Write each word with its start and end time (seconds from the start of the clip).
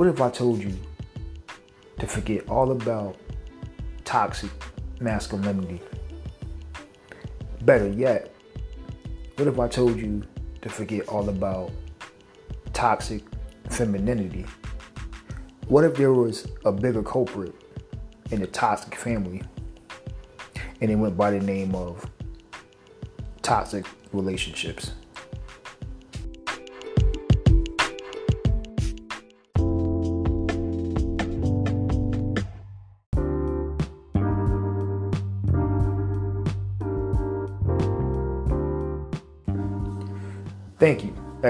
What 0.00 0.08
if 0.08 0.22
I 0.22 0.30
told 0.30 0.62
you 0.62 0.72
to 1.98 2.06
forget 2.06 2.48
all 2.48 2.70
about 2.70 3.18
toxic 4.06 4.50
masculinity? 4.98 5.82
Better 7.60 7.86
yet, 7.86 8.34
what 9.36 9.46
if 9.46 9.58
I 9.58 9.68
told 9.68 10.00
you 10.00 10.22
to 10.62 10.70
forget 10.70 11.06
all 11.06 11.28
about 11.28 11.70
toxic 12.72 13.24
femininity? 13.68 14.46
What 15.68 15.84
if 15.84 15.96
there 15.96 16.14
was 16.14 16.50
a 16.64 16.72
bigger 16.72 17.02
culprit 17.02 17.54
in 18.30 18.40
the 18.40 18.46
toxic 18.46 18.94
family 18.94 19.42
and 20.80 20.90
it 20.90 20.96
went 20.96 21.18
by 21.18 21.30
the 21.30 21.40
name 21.40 21.74
of 21.74 22.10
toxic 23.42 23.84
relationships? 24.14 24.92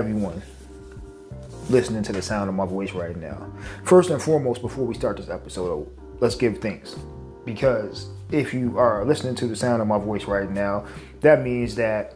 Everyone, 0.00 0.40
listening 1.68 2.02
to 2.02 2.10
the 2.10 2.22
sound 2.22 2.48
of 2.48 2.54
my 2.54 2.64
voice 2.64 2.92
right 2.92 3.18
now. 3.18 3.52
First 3.84 4.08
and 4.08 4.20
foremost, 4.20 4.62
before 4.62 4.86
we 4.86 4.94
start 4.94 5.18
this 5.18 5.28
episode, 5.28 5.86
let's 6.20 6.34
give 6.34 6.56
thanks. 6.56 6.96
Because 7.44 8.08
if 8.32 8.54
you 8.54 8.78
are 8.78 9.04
listening 9.04 9.34
to 9.34 9.46
the 9.46 9.54
sound 9.54 9.82
of 9.82 9.88
my 9.88 9.98
voice 9.98 10.24
right 10.24 10.50
now, 10.50 10.86
that 11.20 11.42
means 11.42 11.74
that 11.74 12.14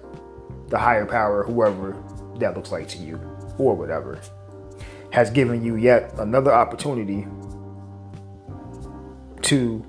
the 0.69 0.79
higher 0.79 1.05
power, 1.05 1.45
whoever 1.45 1.95
that 2.39 2.57
looks 2.57 2.73
like 2.73 2.89
to 2.89 2.97
you, 2.97 3.21
or 3.59 3.75
whatever, 3.77 4.19
has 5.11 5.29
given 5.29 5.63
you 5.63 5.77
yet 5.77 6.15
another 6.19 6.55
opportunity 6.55 7.27
to 9.43 9.85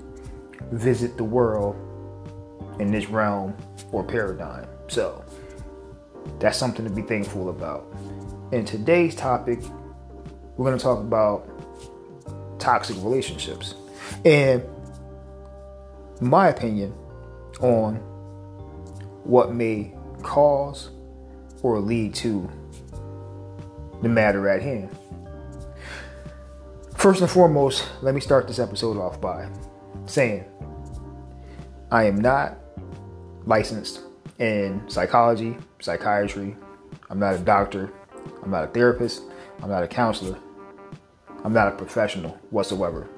visit 0.70 1.16
the 1.16 1.24
world 1.24 1.74
in 2.78 2.92
this 2.92 3.06
realm 3.08 3.56
or 3.90 4.04
paradigm. 4.04 4.66
So, 4.88 5.24
that's 6.38 6.58
something 6.58 6.84
to 6.84 6.90
be 6.90 7.02
thankful 7.02 7.50
about. 7.50 7.86
In 8.52 8.64
today's 8.64 9.14
topic, 9.14 9.60
we're 10.56 10.66
going 10.66 10.78
to 10.78 10.82
talk 10.82 11.00
about 11.00 11.48
toxic 12.58 12.96
relationships 12.96 13.74
and 14.24 14.62
my 16.20 16.48
opinion 16.48 16.94
on 17.60 17.96
what 19.24 19.52
may 19.52 19.92
cause 20.22 20.90
or 21.62 21.80
lead 21.80 22.14
to 22.14 22.48
the 24.02 24.08
matter 24.08 24.48
at 24.48 24.62
hand. 24.62 24.90
First 26.94 27.20
and 27.20 27.30
foremost, 27.30 27.88
let 28.02 28.14
me 28.14 28.20
start 28.20 28.48
this 28.48 28.58
episode 28.58 28.96
off 28.96 29.20
by 29.20 29.48
saying 30.06 30.44
I 31.90 32.04
am 32.04 32.20
not 32.20 32.58
licensed 33.44 34.00
in 34.38 34.82
psychology, 34.88 35.56
psychiatry. 35.86 36.56
I'm 37.08 37.18
not 37.18 37.34
a 37.34 37.38
doctor. 37.38 37.92
I'm 38.42 38.50
not 38.50 38.64
a 38.64 38.66
therapist. 38.66 39.22
I'm 39.62 39.70
not 39.70 39.82
a 39.82 39.88
counselor. 39.88 40.38
I'm 41.44 41.52
not 41.52 41.68
a 41.68 41.70
professional 41.70 42.38
whatsoever. 42.50 43.08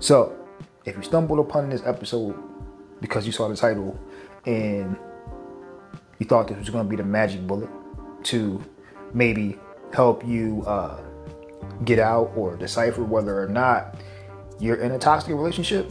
So, 0.00 0.36
if 0.84 0.96
you 0.96 1.02
stumbled 1.02 1.38
upon 1.38 1.70
this 1.70 1.82
episode 1.86 2.36
because 3.00 3.24
you 3.24 3.32
saw 3.32 3.48
the 3.48 3.56
title 3.56 3.98
and 4.44 4.96
you 6.18 6.26
thought 6.26 6.48
this 6.48 6.58
was 6.58 6.68
going 6.68 6.84
to 6.84 6.90
be 6.90 6.96
the 6.96 7.04
magic 7.04 7.46
bullet 7.46 7.70
to 8.24 8.62
maybe 9.14 9.58
help 9.92 10.26
you 10.26 10.64
uh, 10.66 11.00
get 11.84 11.98
out 11.98 12.32
or 12.36 12.56
decipher 12.56 13.04
whether 13.04 13.40
or 13.40 13.48
not 13.48 13.96
you're 14.58 14.76
in 14.76 14.92
a 14.92 14.98
toxic 14.98 15.34
relationship, 15.34 15.90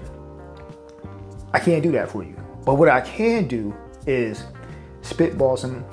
I 1.54 1.60
can't 1.60 1.82
do 1.82 1.92
that 1.94 2.12
for 2.12 2.24
you. 2.24 2.36
But 2.66 2.76
what 2.76 2.90
I 2.90 3.02
can 3.02 3.48
do 3.48 3.76
is 4.06 4.44
spitball 5.04 5.56
some 5.58 5.86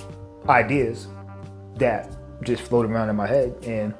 ideas 0.48 1.08
that 1.76 2.16
just 2.42 2.62
float 2.62 2.86
around 2.86 3.10
in 3.10 3.16
my 3.16 3.26
head. 3.26 3.54
And 3.64 3.94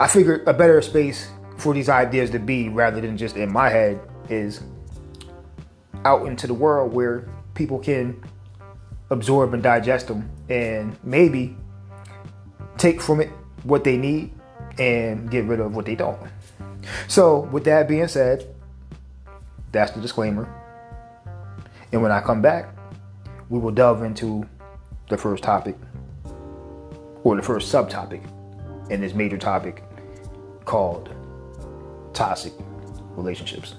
I 0.00 0.08
figured 0.08 0.46
a 0.48 0.52
better 0.52 0.82
space 0.82 1.30
for 1.58 1.72
these 1.74 1.88
ideas 1.88 2.30
to 2.30 2.38
be 2.38 2.68
rather 2.68 3.00
than 3.00 3.16
just 3.16 3.36
in 3.36 3.52
my 3.52 3.68
head 3.68 4.00
is 4.28 4.62
out 6.04 6.26
into 6.26 6.46
the 6.46 6.54
world 6.54 6.92
where 6.92 7.28
people 7.54 7.78
can 7.78 8.20
absorb 9.10 9.54
and 9.54 9.62
digest 9.62 10.08
them 10.08 10.28
and 10.48 10.96
maybe 11.04 11.56
take 12.78 13.00
from 13.00 13.20
it 13.20 13.28
what 13.62 13.84
they 13.84 13.96
need 13.96 14.32
and 14.78 15.30
get 15.30 15.44
rid 15.44 15.60
of 15.60 15.76
what 15.76 15.84
they 15.84 15.94
don't. 15.94 16.18
So, 17.06 17.40
with 17.40 17.64
that 17.64 17.86
being 17.86 18.08
said, 18.08 18.52
that's 19.70 19.92
the 19.92 20.00
disclaimer. 20.00 20.48
And 21.92 22.02
when 22.02 22.10
I 22.10 22.20
come 22.20 22.42
back, 22.42 22.74
we 23.52 23.58
will 23.58 23.70
delve 23.70 24.02
into 24.02 24.48
the 25.10 25.18
first 25.18 25.42
topic 25.42 25.76
or 27.22 27.36
the 27.36 27.42
first 27.42 27.70
subtopic 27.70 28.22
in 28.90 28.98
this 28.98 29.12
major 29.12 29.36
topic 29.36 29.84
called 30.64 31.14
toxic 32.14 32.54
relationships. 33.14 33.74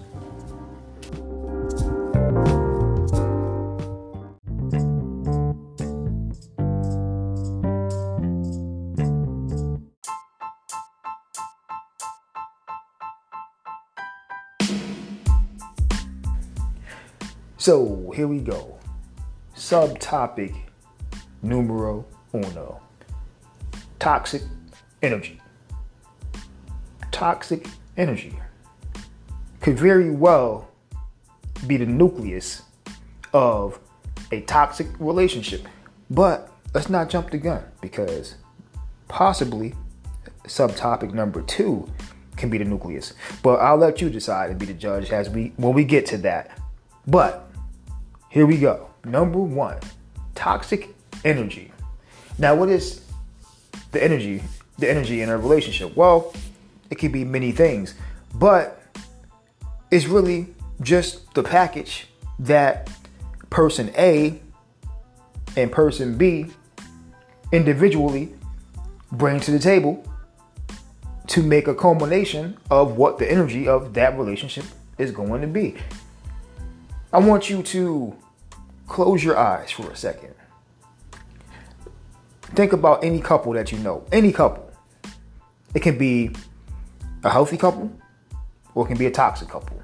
So 17.58 18.12
here 18.16 18.28
we 18.28 18.38
go 18.38 18.73
subtopic 19.64 20.54
numero 21.42 22.06
uno 22.34 22.82
toxic 23.98 24.42
energy. 25.02 25.40
Toxic 27.12 27.70
energy 27.96 28.38
could 29.62 29.80
very 29.80 30.10
well 30.10 30.70
be 31.66 31.78
the 31.78 31.86
nucleus 31.86 32.64
of 33.32 33.80
a 34.34 34.42
toxic 34.42 34.88
relationship. 35.00 35.66
But 36.10 36.52
let's 36.74 36.90
not 36.90 37.10
jump 37.10 37.32
the 37.32 37.38
gun 37.38 37.64
because 37.80 38.36
possibly 39.08 39.76
subtopic 40.44 41.14
number 41.14 41.42
two 41.42 41.90
can 42.36 42.50
be 42.50 42.58
the 42.58 42.66
nucleus. 42.66 43.14
But 43.42 43.62
I'll 43.62 43.78
let 43.78 44.02
you 44.02 44.10
decide 44.10 44.50
and 44.50 44.60
be 44.60 44.66
the 44.66 44.74
judge 44.74 45.10
as 45.12 45.30
we 45.30 45.54
when 45.56 45.74
we 45.74 45.86
get 45.86 46.06
to 46.08 46.18
that. 46.18 46.60
But 47.08 47.50
here 48.28 48.46
we 48.46 48.58
go. 48.58 48.90
Number 49.06 49.40
one, 49.40 49.80
toxic 50.36 50.96
energy. 51.26 51.72
Now, 52.38 52.56
what 52.56 52.70
is 52.70 53.02
the 53.92 54.04
energy? 54.04 54.42
The 54.78 54.90
energy 54.90 55.22
in 55.22 55.30
a 55.30 55.38
relationship? 55.38 55.96
Well, 55.96 56.34
it 56.90 56.96
could 56.96 57.12
be 57.12 57.24
many 57.24 57.52
things, 57.52 57.96
but 58.34 58.82
it's 59.92 60.06
really 60.06 60.54
just 60.82 61.34
the 61.34 61.44
package 61.44 62.08
that 62.40 62.90
person 63.50 63.92
A 63.98 64.42
and 65.56 65.72
person 65.72 66.18
B 66.18 66.48
individually 67.52 68.34
bring 69.12 69.40
to 69.42 69.52
the 69.52 69.60
table 69.60 70.04
to 71.28 71.44
make 71.44 71.68
a 71.68 71.76
culmination 71.76 72.58
of 72.72 72.98
what 72.98 73.20
the 73.20 73.32
energy 73.32 73.68
of 73.68 73.94
that 73.94 74.18
relationship 74.18 74.66
is 74.98 75.12
going 75.12 75.42
to 75.42 75.48
be. 75.48 75.76
I 77.12 77.20
want 77.20 77.50
you 77.50 77.62
to 77.64 78.16
close 78.88 79.24
your 79.24 79.38
eyes 79.38 79.72
for 79.72 79.90
a 79.92 79.96
second. 79.96 80.34
Think 82.56 82.74
about 82.74 83.04
any 83.04 83.20
couple 83.20 83.54
that 83.54 83.72
you 83.72 83.80
know, 83.80 84.06
any 84.12 84.32
couple. 84.32 84.72
It 85.74 85.82
can 85.82 85.98
be 85.98 86.32
a 87.24 87.30
healthy 87.30 87.58
couple 87.58 87.92
or 88.76 88.86
it 88.86 88.90
can 88.90 88.98
be 88.98 89.08
a 89.08 89.12
toxic 89.12 89.50
couple. 89.50 89.82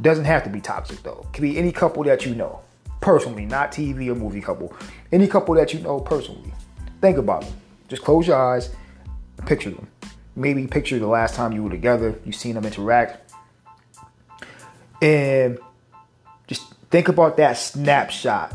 Doesn't 0.00 0.24
have 0.24 0.42
to 0.44 0.50
be 0.50 0.60
toxic 0.60 1.02
though. 1.02 1.24
It 1.28 1.32
can 1.32 1.42
be 1.42 1.58
any 1.58 1.72
couple 1.72 2.02
that 2.04 2.26
you 2.26 2.34
know 2.34 2.60
personally, 3.00 3.46
not 3.46 3.70
TV 3.70 4.08
or 4.08 4.14
movie 4.14 4.40
couple. 4.40 4.74
Any 5.12 5.28
couple 5.28 5.54
that 5.54 5.72
you 5.72 5.80
know 5.80 6.00
personally. 6.00 6.52
Think 7.00 7.18
about 7.18 7.42
them. 7.42 7.54
Just 7.88 8.02
close 8.02 8.26
your 8.26 8.36
eyes, 8.36 8.70
picture 9.46 9.70
them. 9.70 9.86
Maybe 10.34 10.66
picture 10.66 10.98
the 10.98 11.06
last 11.06 11.34
time 11.34 11.52
you 11.52 11.62
were 11.62 11.70
together, 11.70 12.18
you 12.24 12.32
seen 12.32 12.54
them 12.54 12.64
interact. 12.64 13.32
And 15.00 15.58
Think 16.96 17.08
about 17.08 17.36
that 17.36 17.58
snapshot 17.58 18.54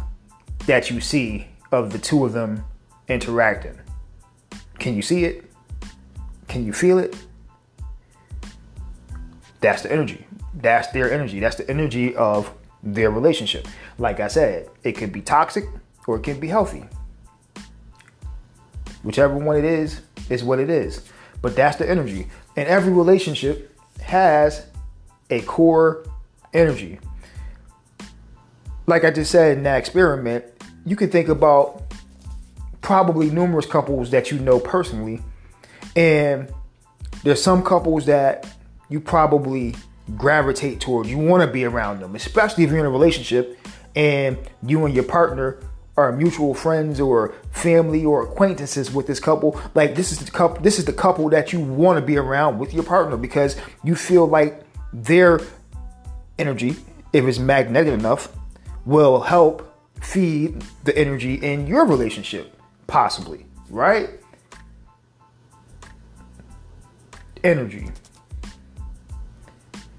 that 0.66 0.90
you 0.90 1.00
see 1.00 1.46
of 1.72 1.92
the 1.92 2.00
two 2.00 2.26
of 2.26 2.34
them 2.34 2.66
interacting. 3.08 3.80
Can 4.80 4.96
you 4.96 5.04
see 5.04 5.26
it? 5.26 5.46
Can 6.48 6.66
you 6.66 6.74
feel 6.74 6.98
it? 6.98 7.16
That's 9.60 9.84
the 9.84 9.92
energy. 9.92 10.26
That's 10.56 10.88
their 10.88 11.14
energy. 11.14 11.40
That's 11.40 11.58
the 11.58 11.70
energy 11.70 12.16
of 12.16 12.52
their 12.82 13.12
relationship. 13.12 13.68
Like 14.00 14.20
I 14.20 14.28
said, 14.28 14.70
it 14.82 14.94
can 14.94 15.12
be 15.12 15.22
toxic 15.22 15.66
or 16.08 16.16
it 16.16 16.24
can 16.24 16.40
be 16.40 16.48
healthy. 16.48 16.86
Whichever 19.04 19.38
one 19.38 19.58
it 19.58 19.66
is, 19.66 20.02
is 20.32 20.44
what 20.44 20.58
it 20.58 20.72
is. 20.72 21.04
But 21.44 21.56
that's 21.56 21.78
the 21.78 21.88
energy. 21.88 22.26
And 22.58 22.68
every 22.68 22.92
relationship 22.92 23.80
has 24.02 24.66
a 25.30 25.42
core 25.42 26.08
energy. 26.56 26.98
Like 28.88 29.04
I 29.04 29.12
just 29.12 29.32
said 29.32 29.58
in 29.58 29.64
that 29.64 29.78
experiment, 29.78 30.46
you 30.86 30.96
can 30.96 31.10
think 31.10 31.30
about 31.30 31.84
probably 32.82 33.30
numerous 33.30 33.66
couples 33.66 34.10
that 34.12 34.32
you 34.32 34.40
know 34.40 34.60
personally. 34.60 35.22
And 35.96 36.52
there's 37.24 37.42
some 37.42 37.64
couples 37.64 38.06
that 38.08 38.48
you 38.90 39.00
probably 39.00 39.76
gravitate 40.18 40.80
towards. 40.80 41.10
You 41.10 41.18
want 41.18 41.42
to 41.44 41.52
be 41.52 41.64
around 41.64 42.02
them, 42.02 42.16
especially 42.16 42.64
if 42.64 42.70
you're 42.70 42.80
in 42.80 42.86
a 42.86 42.90
relationship 42.90 43.58
and 43.96 44.38
you 44.64 44.86
and 44.86 44.94
your 44.94 45.04
partner 45.04 45.60
are 45.98 46.12
mutual 46.12 46.54
friends 46.54 47.00
or 47.00 47.34
family 47.52 48.04
or 48.06 48.24
acquaintances 48.24 48.92
with 48.92 49.08
this 49.08 49.20
couple. 49.20 49.60
Like 49.76 49.96
this 49.96 50.12
is 50.12 50.20
the 50.20 50.32
couple 50.32 50.62
this 50.62 50.80
is 50.80 50.86
the 50.86 50.94
couple 50.94 51.30
that 51.30 51.54
you 51.54 51.60
want 51.60 52.00
to 52.00 52.06
be 52.06 52.18
around 52.18 52.60
with 52.60 52.74
your 52.74 52.84
partner 52.84 53.18
because 53.18 53.56
you 53.84 53.96
feel 53.96 54.26
like 54.26 54.64
their 54.94 55.40
energy, 56.40 56.76
if 57.14 57.26
it's 57.26 57.40
magnetic 57.40 57.94
enough, 57.94 58.30
will 58.86 59.22
help 59.22 59.68
feed 60.02 60.64
the 60.84 60.98
energy 60.98 61.36
in 61.36 61.68
your 61.68 61.86
relationship, 61.86 62.60
possibly, 62.88 63.46
right? 63.70 64.10
Energy. 67.44 67.90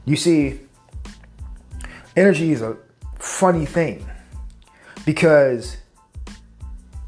You 0.05 0.17
see, 0.17 0.61
energy 2.17 2.53
is 2.53 2.63
a 2.63 2.77
funny 3.19 3.67
thing 3.67 4.05
because 5.05 5.77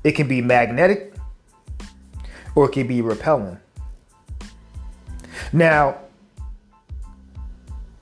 it 0.05 0.13
can 0.13 0.29
be 0.29 0.41
magnetic 0.41 1.15
or 2.55 2.67
it 2.67 2.73
can 2.73 2.87
be 2.87 3.01
repelling. 3.01 3.59
Now, 5.53 5.99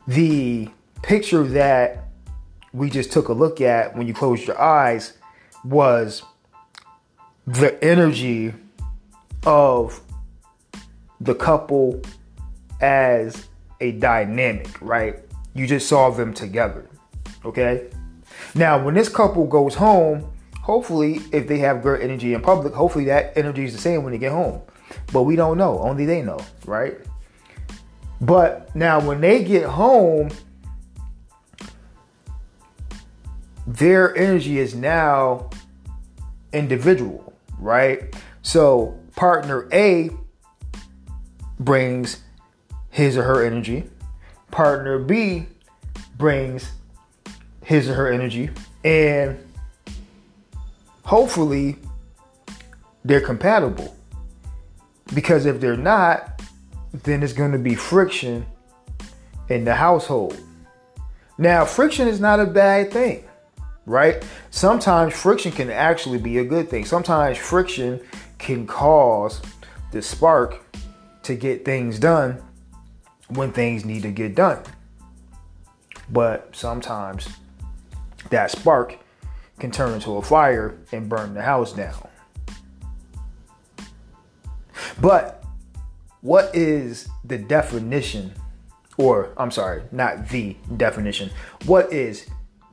the 0.06 0.68
picture 1.02 1.44
that 1.44 2.01
we 2.72 2.88
just 2.90 3.12
took 3.12 3.28
a 3.28 3.32
look 3.32 3.60
at 3.60 3.96
when 3.96 4.06
you 4.06 4.14
closed 4.14 4.46
your 4.46 4.60
eyes 4.60 5.14
was 5.64 6.22
the 7.46 7.82
energy 7.84 8.54
of 9.44 10.00
the 11.20 11.34
couple 11.34 12.00
as 12.80 13.48
a 13.80 13.92
dynamic, 13.92 14.80
right? 14.80 15.16
You 15.54 15.66
just 15.66 15.88
saw 15.88 16.10
them 16.10 16.32
together, 16.32 16.88
okay? 17.44 17.90
Now, 18.54 18.82
when 18.82 18.94
this 18.94 19.08
couple 19.08 19.46
goes 19.46 19.74
home, 19.74 20.32
hopefully, 20.60 21.20
if 21.32 21.46
they 21.46 21.58
have 21.58 21.82
great 21.82 22.02
energy 22.02 22.34
in 22.34 22.40
public, 22.40 22.74
hopefully 22.74 23.04
that 23.06 23.36
energy 23.36 23.64
is 23.64 23.72
the 23.72 23.80
same 23.80 24.02
when 24.02 24.12
they 24.12 24.18
get 24.18 24.32
home. 24.32 24.62
But 25.12 25.22
we 25.22 25.36
don't 25.36 25.58
know, 25.58 25.78
only 25.80 26.06
they 26.06 26.22
know, 26.22 26.38
right? 26.64 26.98
But 28.20 28.74
now, 28.74 29.00
when 29.00 29.20
they 29.20 29.42
get 29.42 29.64
home, 29.64 30.30
their 33.66 34.16
energy 34.16 34.58
is 34.58 34.74
now 34.74 35.50
individual, 36.52 37.32
right? 37.58 38.14
So 38.42 38.98
partner 39.14 39.68
A 39.72 40.10
brings 41.58 42.22
his 42.90 43.16
or 43.16 43.22
her 43.22 43.44
energy, 43.44 43.84
partner 44.50 44.98
B 44.98 45.46
brings 46.18 46.70
his 47.64 47.88
or 47.88 47.94
her 47.94 48.12
energy, 48.12 48.50
and 48.84 49.38
hopefully 51.04 51.76
they're 53.04 53.20
compatible. 53.20 53.96
Because 55.14 55.46
if 55.46 55.60
they're 55.60 55.76
not, 55.76 56.42
then 56.92 57.22
it's 57.22 57.32
going 57.32 57.52
to 57.52 57.58
be 57.58 57.74
friction 57.74 58.46
in 59.48 59.64
the 59.64 59.74
household. 59.74 60.38
Now, 61.38 61.64
friction 61.64 62.08
is 62.08 62.20
not 62.20 62.40
a 62.40 62.46
bad 62.46 62.92
thing 62.92 63.24
right? 63.86 64.24
Sometimes 64.50 65.14
friction 65.14 65.52
can 65.52 65.70
actually 65.70 66.18
be 66.18 66.38
a 66.38 66.44
good 66.44 66.68
thing. 66.68 66.84
Sometimes 66.84 67.38
friction 67.38 68.00
can 68.38 68.66
cause 68.66 69.40
the 69.90 70.02
spark 70.02 70.64
to 71.22 71.34
get 71.34 71.64
things 71.64 71.98
done 71.98 72.42
when 73.28 73.52
things 73.52 73.84
need 73.84 74.02
to 74.02 74.10
get 74.10 74.34
done. 74.34 74.62
But 76.10 76.54
sometimes 76.54 77.28
that 78.30 78.50
spark 78.50 78.98
can 79.58 79.70
turn 79.70 79.94
into 79.94 80.16
a 80.16 80.22
fire 80.22 80.78
and 80.92 81.08
burn 81.08 81.34
the 81.34 81.42
house 81.42 81.72
down. 81.72 82.08
But 85.00 85.44
what 86.20 86.54
is 86.54 87.08
the 87.24 87.38
definition, 87.38 88.32
or 88.96 89.32
I'm 89.36 89.50
sorry, 89.50 89.82
not 89.92 90.28
the 90.28 90.56
definition, 90.76 91.30
what 91.66 91.92
is 91.92 92.26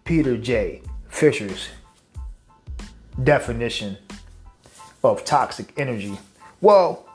Peter 0.03 0.37
J. 0.37 0.81
Fisher's 1.09 1.69
definition 3.23 3.97
of 5.03 5.25
toxic 5.25 5.73
energy. 5.77 6.17
Well, 6.61 7.05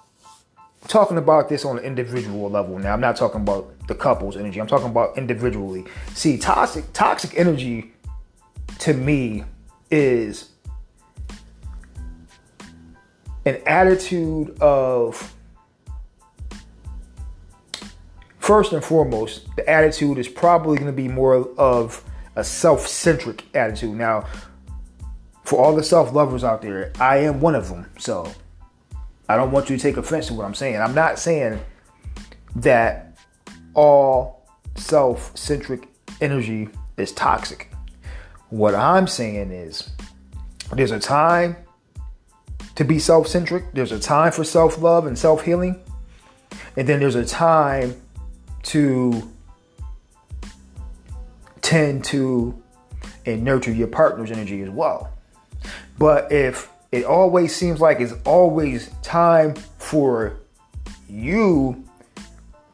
talking 0.88 1.16
about 1.16 1.48
this 1.48 1.64
on 1.64 1.78
an 1.78 1.84
individual 1.84 2.50
level 2.50 2.78
now. 2.78 2.92
I'm 2.92 3.00
not 3.00 3.16
talking 3.16 3.40
about 3.40 3.72
the 3.88 3.94
couple's 3.94 4.36
energy. 4.36 4.60
I'm 4.60 4.66
talking 4.66 4.88
about 4.88 5.16
individually. 5.16 5.84
See, 6.14 6.36
toxic 6.36 6.92
toxic 6.92 7.38
energy 7.38 7.92
to 8.80 8.92
me 8.92 9.44
is 9.90 10.50
an 13.46 13.60
attitude 13.66 14.58
of 14.60 15.34
first 18.38 18.72
and 18.72 18.84
foremost, 18.84 19.46
the 19.56 19.68
attitude 19.68 20.18
is 20.18 20.28
probably 20.28 20.76
going 20.76 20.90
to 20.90 20.92
be 20.92 21.08
more 21.08 21.48
of 21.58 22.04
a 22.36 22.44
self 22.44 22.86
centric 22.86 23.44
attitude. 23.54 23.94
Now, 23.94 24.26
for 25.44 25.62
all 25.62 25.74
the 25.74 25.82
self 25.82 26.12
lovers 26.12 26.44
out 26.44 26.62
there, 26.62 26.92
I 26.98 27.18
am 27.18 27.40
one 27.40 27.54
of 27.54 27.68
them. 27.68 27.90
So 27.98 28.30
I 29.28 29.36
don't 29.36 29.50
want 29.50 29.70
you 29.70 29.76
to 29.76 29.82
take 29.82 29.96
offense 29.96 30.28
to 30.28 30.34
what 30.34 30.44
I'm 30.44 30.54
saying. 30.54 30.76
I'm 30.76 30.94
not 30.94 31.18
saying 31.18 31.60
that 32.56 33.18
all 33.74 34.46
self 34.76 35.36
centric 35.36 35.88
energy 36.20 36.68
is 36.96 37.12
toxic. 37.12 37.70
What 38.50 38.74
I'm 38.74 39.06
saying 39.06 39.50
is 39.50 39.90
there's 40.72 40.92
a 40.92 41.00
time 41.00 41.56
to 42.76 42.84
be 42.84 42.98
self 42.98 43.28
centric, 43.28 43.72
there's 43.72 43.92
a 43.92 44.00
time 44.00 44.32
for 44.32 44.44
self 44.44 44.78
love 44.80 45.06
and 45.06 45.18
self 45.18 45.44
healing, 45.44 45.80
and 46.76 46.88
then 46.88 47.00
there's 47.00 47.14
a 47.14 47.24
time 47.24 48.00
to 48.64 49.30
tend 51.74 52.04
to 52.04 52.62
and 53.26 53.42
nurture 53.42 53.72
your 53.72 53.88
partner's 53.88 54.30
energy 54.30 54.62
as 54.62 54.70
well. 54.70 55.12
But 55.98 56.30
if 56.30 56.70
it 56.92 57.04
always 57.04 57.52
seems 57.52 57.80
like 57.80 57.98
it's 57.98 58.14
always 58.24 58.92
time 59.02 59.56
for 59.78 60.38
you 61.08 61.84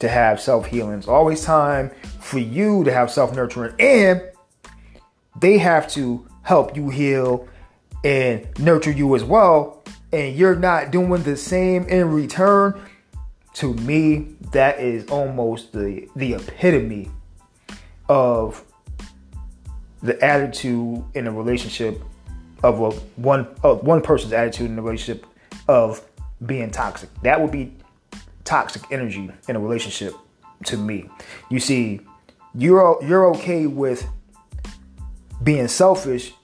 to 0.00 0.09
have 0.09 0.38
self 0.38 0.66
healing, 0.66 0.99
it's 0.99 1.09
always 1.09 1.42
time 1.42 1.90
for 2.19 2.40
you 2.40 2.85
to 2.85 2.92
have 2.92 3.11
self 3.11 3.35
nurturing, 3.35 3.75
and 3.78 4.21
they 5.40 5.57
have 5.57 5.88
to 5.92 6.28
help 6.42 6.76
you 6.76 6.90
heal 6.90 7.49
and 8.04 8.47
nurture 8.59 8.92
you 8.92 9.16
as 9.16 9.25
well, 9.25 9.83
and 10.12 10.37
you're 10.37 10.57
not 10.57 10.90
doing 10.90 11.23
the 11.23 11.38
same 11.38 11.85
in 11.85 12.11
return. 12.11 12.78
To 13.54 13.73
me, 13.73 14.35
that 14.52 14.78
is 14.78 15.09
almost 15.09 15.73
the 15.73 16.07
the 16.14 16.35
epitome 16.35 17.11
of 18.07 18.62
the 20.02 20.23
attitude 20.25 21.04
in 21.14 21.26
a 21.26 21.33
relationship 21.33 22.02
of 22.62 22.80
a 22.80 22.90
one 23.21 23.47
of 23.62 23.83
one 23.83 24.02
person's 24.02 24.33
attitude 24.33 24.71
in 24.71 24.78
a 24.78 24.83
relationship 24.83 25.26
of 25.69 26.02
being 26.47 26.71
toxic. 26.71 27.09
That 27.23 27.40
would 27.40 27.50
be 27.50 27.76
toxic 28.45 28.83
energy 28.90 29.30
in 29.49 29.57
a 29.57 29.61
relationship 29.61 30.14
to 30.64 30.76
me. 30.76 31.09
You 31.50 31.61
see, 31.61 32.00
you're 32.54 32.99
you're 33.02 33.35
okay 33.37 33.66
with 33.66 34.07
being 35.42 35.69
selfish 35.69 36.35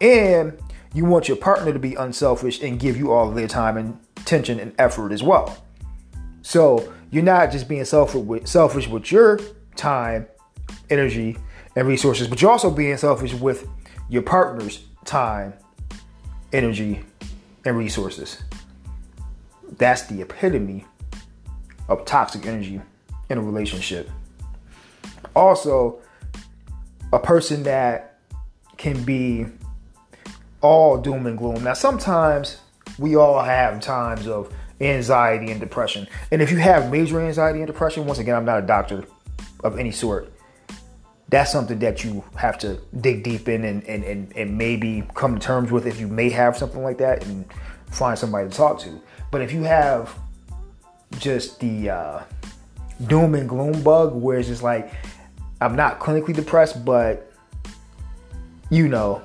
and 0.00 0.58
you 0.94 1.04
want 1.04 1.28
your 1.28 1.36
partner 1.36 1.72
to 1.72 1.78
be 1.78 1.94
unselfish 1.94 2.62
and 2.62 2.80
give 2.80 2.96
you 2.96 3.12
all 3.12 3.28
of 3.28 3.34
their 3.34 3.46
time 3.46 3.76
and 3.76 3.98
attention 4.16 4.58
and 4.58 4.72
effort 4.78 5.12
as 5.12 5.22
well. 5.22 5.64
So 6.42 6.92
you're 7.10 7.22
not 7.22 7.52
just 7.52 7.68
being 7.68 7.84
selfish 7.84 8.22
with 8.22 8.46
selfish 8.46 8.88
with 8.88 9.10
your 9.12 9.40
time, 9.76 10.26
energy, 10.88 11.36
and 11.76 11.86
resources, 11.86 12.28
but 12.28 12.42
you're 12.42 12.50
also 12.50 12.70
being 12.70 12.96
selfish 12.96 13.34
with 13.34 13.68
your 14.08 14.22
partner's 14.22 14.84
time, 15.04 15.52
energy, 16.52 17.00
and 17.64 17.76
resources. 17.76 18.42
That's 19.78 20.02
the 20.02 20.22
epitome 20.22 20.86
of 21.88 22.04
toxic 22.04 22.46
energy 22.46 22.80
in 23.28 23.38
a 23.38 23.42
relationship. 23.42 24.10
Also, 25.34 26.00
a 27.12 27.18
person 27.18 27.62
that 27.64 28.18
can 28.76 29.02
be 29.04 29.46
all 30.60 30.98
doom 30.98 31.26
and 31.26 31.38
gloom. 31.38 31.64
Now, 31.64 31.74
sometimes 31.74 32.58
we 32.98 33.16
all 33.16 33.42
have 33.42 33.80
times 33.80 34.26
of 34.26 34.52
anxiety 34.80 35.50
and 35.50 35.60
depression. 35.60 36.06
And 36.30 36.42
if 36.42 36.50
you 36.50 36.58
have 36.58 36.90
major 36.90 37.20
anxiety 37.20 37.58
and 37.60 37.66
depression, 37.66 38.06
once 38.06 38.18
again, 38.18 38.34
I'm 38.34 38.44
not 38.44 38.58
a 38.62 38.66
doctor 38.66 39.04
of 39.62 39.78
any 39.78 39.92
sort. 39.92 40.32
That's 41.30 41.52
something 41.52 41.78
that 41.78 42.02
you 42.02 42.24
have 42.36 42.58
to 42.58 42.80
dig 43.00 43.22
deep 43.22 43.48
in 43.48 43.64
and, 43.64 43.84
and, 43.84 44.04
and, 44.04 44.36
and 44.36 44.58
maybe 44.58 45.04
come 45.14 45.38
to 45.38 45.40
terms 45.40 45.70
with 45.70 45.86
if 45.86 46.00
you 46.00 46.08
may 46.08 46.28
have 46.30 46.56
something 46.56 46.82
like 46.82 46.98
that 46.98 47.24
and 47.24 47.44
find 47.86 48.18
somebody 48.18 48.48
to 48.48 48.54
talk 48.54 48.80
to. 48.80 49.00
But 49.30 49.40
if 49.40 49.52
you 49.52 49.62
have 49.62 50.18
just 51.18 51.60
the 51.60 51.90
uh, 51.90 52.22
doom 53.06 53.36
and 53.36 53.48
gloom 53.48 53.82
bug 53.82 54.14
where 54.14 54.38
it's 54.38 54.48
just 54.48 54.64
like, 54.64 54.92
I'm 55.60 55.76
not 55.76 56.00
clinically 56.00 56.34
depressed, 56.34 56.84
but 56.84 57.30
you 58.68 58.88
know, 58.88 59.22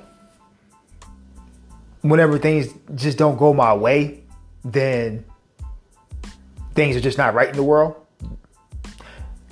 whenever 2.02 2.38
things 2.38 2.72
just 2.94 3.18
don't 3.18 3.36
go 3.36 3.52
my 3.52 3.74
way, 3.74 4.22
then 4.64 5.24
things 6.74 6.96
are 6.96 7.00
just 7.00 7.18
not 7.18 7.34
right 7.34 7.48
in 7.48 7.56
the 7.56 7.64
world. 7.64 8.05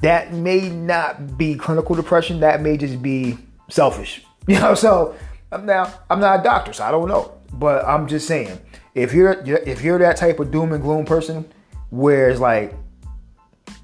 That 0.05 0.35
may 0.35 0.69
not 0.69 1.39
be 1.39 1.55
clinical 1.55 1.95
depression. 1.95 2.41
That 2.41 2.61
may 2.61 2.77
just 2.77 3.03
be 3.03 3.39
selfish. 3.69 4.23
You 4.47 4.61
know, 4.61 4.75
so 4.75 5.15
I'm 5.51 5.65
now 5.65 5.91
I'm 6.11 6.21
not 6.21 6.41
a 6.41 6.43
doctor, 6.43 6.75
so 6.75 6.85
I 6.85 6.91
don't 6.91 7.09
know. 7.09 7.33
But 7.55 7.83
I'm 7.87 8.07
just 8.07 8.27
saying, 8.27 8.61
if 8.95 9.15
you're 9.15 9.33
if 9.43 9.81
you're 9.81 9.99
that 10.01 10.19
type 10.19 10.39
of 10.39 10.51
doom 10.51 10.75
and 10.75 10.83
gloom 10.83 11.07
person, 11.07 11.51
where 11.89 12.29
it's 12.29 12.41
like, 12.41 12.75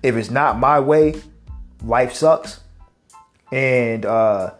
if 0.02 0.16
it's 0.16 0.28
not 0.28 0.58
my 0.58 0.78
way, 0.78 1.18
life 1.82 2.12
sucks, 2.12 2.60
and 3.50 4.04
uh, 4.04 4.52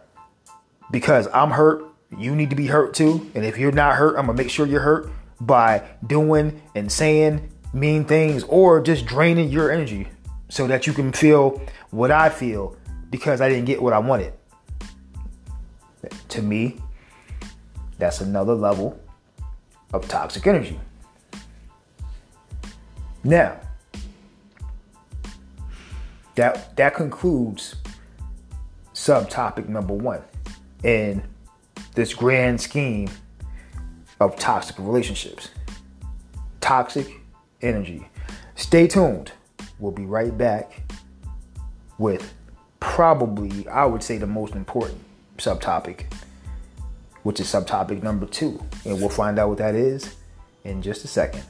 because 0.89 1.27
I'm 1.31 1.51
hurt, 1.51 1.85
you 2.17 2.35
need 2.35 2.49
to 2.49 2.55
be 2.55 2.65
hurt 2.65 2.95
too. 2.95 3.29
And 3.35 3.45
if 3.45 3.59
you're 3.59 3.71
not 3.71 3.93
hurt, 3.93 4.17
I'm 4.17 4.25
gonna 4.25 4.39
make 4.39 4.49
sure 4.49 4.65
you're 4.65 4.81
hurt 4.81 5.07
by 5.39 5.83
doing 6.07 6.63
and 6.73 6.91
saying 6.91 7.47
mean 7.73 8.05
things 8.05 8.43
or 8.45 8.81
just 8.81 9.05
draining 9.05 9.49
your 9.49 9.69
energy 9.71 10.07
so 10.51 10.67
that 10.67 10.85
you 10.85 10.91
can 10.91 11.13
feel 11.13 11.61
what 11.91 12.11
I 12.11 12.27
feel 12.27 12.75
because 13.09 13.39
I 13.39 13.47
didn't 13.47 13.63
get 13.63 13.81
what 13.81 13.93
I 13.93 13.99
wanted. 13.99 14.33
To 16.27 16.41
me, 16.41 16.77
that's 17.97 18.19
another 18.19 18.53
level 18.53 18.99
of 19.93 20.05
toxic 20.09 20.45
energy. 20.45 20.77
Now, 23.23 23.61
that 26.35 26.75
that 26.75 26.95
concludes 26.95 27.75
subtopic 28.93 29.69
number 29.69 29.93
1 29.93 30.21
in 30.83 31.23
this 31.95 32.13
grand 32.13 32.59
scheme 32.59 33.09
of 34.19 34.35
toxic 34.35 34.77
relationships. 34.79 35.47
Toxic 36.59 37.07
energy. 37.61 38.09
Stay 38.55 38.87
tuned. 38.87 39.31
We'll 39.81 39.91
be 39.91 40.05
right 40.05 40.37
back 40.37 40.83
with 41.97 42.33
probably, 42.79 43.67
I 43.67 43.85
would 43.85 44.03
say, 44.03 44.17
the 44.17 44.27
most 44.27 44.53
important 44.53 44.99
subtopic, 45.37 46.05
which 47.23 47.39
is 47.39 47.47
subtopic 47.47 48.03
number 48.03 48.27
two. 48.27 48.63
And 48.85 48.99
we'll 48.99 49.09
find 49.09 49.39
out 49.39 49.49
what 49.49 49.57
that 49.57 49.73
is 49.73 50.15
in 50.63 50.83
just 50.83 51.03
a 51.03 51.07
second. 51.07 51.43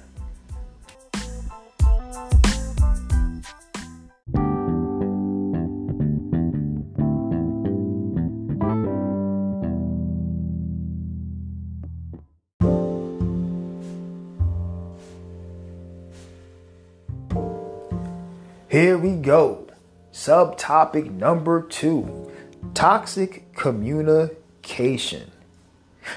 Go. 19.31 19.65
Subtopic 20.11 21.09
number 21.09 21.61
two 21.61 22.29
toxic 22.73 23.53
communication. 23.53 25.31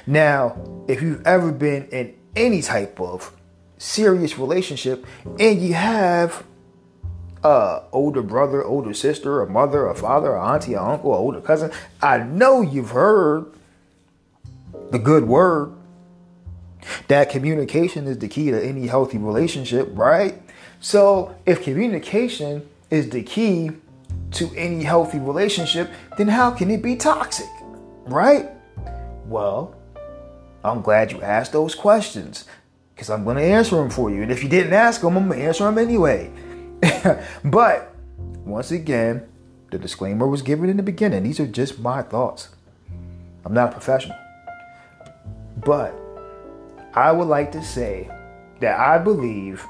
Now, 0.05 0.85
if 0.89 1.01
you've 1.01 1.25
ever 1.25 1.53
been 1.53 1.87
in 1.91 2.17
any 2.35 2.61
type 2.61 2.99
of 2.99 3.33
serious 3.79 4.37
relationship 4.37 5.07
and 5.39 5.63
you 5.63 5.75
have 5.75 6.43
a 7.45 7.83
older 7.93 8.21
brother, 8.21 8.65
older 8.65 8.93
sister, 8.93 9.43
a 9.43 9.49
mother, 9.49 9.87
a 9.87 9.95
father, 9.95 10.33
a 10.33 10.45
auntie, 10.45 10.75
a 10.75 10.83
uncle, 10.83 11.15
older 11.15 11.41
cousin, 11.41 11.71
I 12.03 12.19
know 12.19 12.63
you've 12.63 12.91
heard 12.91 13.47
the 14.91 14.99
good 14.99 15.29
word 15.29 15.73
that 17.07 17.31
communication 17.31 18.09
is 18.09 18.19
the 18.19 18.29
key 18.29 18.51
to 18.51 18.61
any 18.61 18.89
healthy 18.89 19.19
relationship, 19.19 19.89
right? 19.93 20.43
So, 20.81 21.35
if 21.47 21.63
communication 21.63 22.69
is 22.95 23.11
the 23.11 23.23
key 23.23 23.71
to 24.33 24.51
any 24.57 24.83
healthy 24.83 25.19
relationship, 25.19 25.91
then 26.17 26.29
how 26.29 26.51
can 26.51 26.71
it 26.71 26.83
be 26.83 26.97
toxic? 26.97 27.49
Right? 28.07 28.51
Well, 29.27 29.75
I'm 30.65 30.81
glad 30.81 31.13
you 31.13 31.21
asked 31.23 31.53
those 31.53 31.75
questions 31.75 32.45
because 32.95 33.11
I'm 33.11 33.25
going 33.25 33.37
to 33.37 33.43
answer 33.43 33.77
them 33.77 33.91
for 33.91 34.11
you. 34.11 34.23
And 34.23 34.31
if 34.31 34.43
you 34.43 34.49
didn't 34.49 34.73
ask 34.73 35.01
them, 35.01 35.17
I'm 35.17 35.29
going 35.29 35.41
to 35.41 35.47
answer 35.47 35.65
them 35.65 35.79
anyway. 35.79 36.31
but 37.45 37.95
once 38.45 38.71
again, 38.71 39.27
the 39.71 39.79
disclaimer 39.79 40.27
was 40.27 40.43
given 40.43 40.71
in 40.71 40.77
the 40.77 40.83
beginning. 40.83 41.25
These 41.25 41.41
are 41.41 41.47
just 41.47 41.81
my 41.81 42.03
thoughts. 42.03 42.49
I'm 43.45 43.53
not 43.53 43.71
a 43.71 43.73
professional. 43.73 44.17
But 45.65 45.95
I 46.95 47.11
would 47.13 47.29
like 47.29 47.53
to 47.53 47.63
say 47.63 48.09
that 48.61 48.79
I 48.79 48.99
believe 48.99 49.65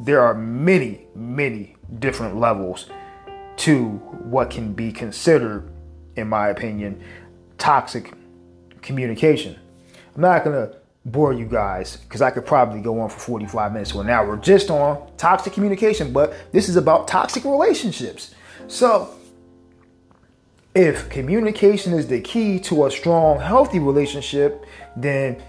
there 0.00 0.20
are 0.20 0.34
many, 0.34 1.06
many 1.14 1.75
different 1.98 2.36
levels 2.36 2.86
to 3.56 3.88
what 4.24 4.50
can 4.50 4.72
be 4.72 4.92
considered, 4.92 5.70
in 6.16 6.28
my 6.28 6.48
opinion, 6.48 7.02
toxic 7.58 8.12
communication. 8.82 9.56
I'm 10.14 10.22
not 10.22 10.44
going 10.44 10.56
to 10.56 10.76
bore 11.06 11.32
you 11.32 11.46
guys 11.46 11.96
because 11.96 12.20
I 12.20 12.30
could 12.30 12.44
probably 12.44 12.80
go 12.80 13.00
on 13.00 13.08
for 13.08 13.18
45 13.18 13.72
minutes 13.72 13.92
to 13.92 14.00
an 14.00 14.10
hour 14.10 14.28
We're 14.28 14.36
just 14.36 14.70
on 14.70 15.08
toxic 15.16 15.52
communication, 15.52 16.12
but 16.12 16.34
this 16.52 16.68
is 16.68 16.76
about 16.76 17.08
toxic 17.08 17.44
relationships. 17.44 18.34
So, 18.66 19.14
if 20.74 21.08
communication 21.08 21.94
is 21.94 22.08
the 22.08 22.20
key 22.20 22.58
to 22.60 22.86
a 22.86 22.90
strong, 22.90 23.40
healthy 23.40 23.78
relationship, 23.78 24.66
then 24.94 25.42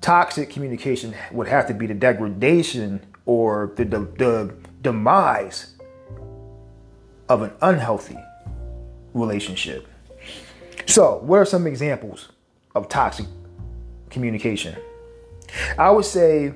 toxic 0.00 0.50
communication 0.50 1.14
would 1.30 1.46
have 1.46 1.66
to 1.68 1.74
be 1.74 1.86
the 1.86 1.94
degradation 1.94 3.04
or 3.24 3.72
the, 3.76 3.84
the, 3.84 3.98
the 3.98 4.54
demise 4.86 5.74
of 7.28 7.42
an 7.42 7.50
unhealthy 7.60 8.16
relationship. 9.14 9.88
So, 10.86 11.18
what 11.24 11.38
are 11.38 11.44
some 11.44 11.66
examples 11.66 12.28
of 12.72 12.88
toxic 12.88 13.26
communication? 14.10 14.76
I 15.76 15.90
would 15.90 16.04
say 16.04 16.54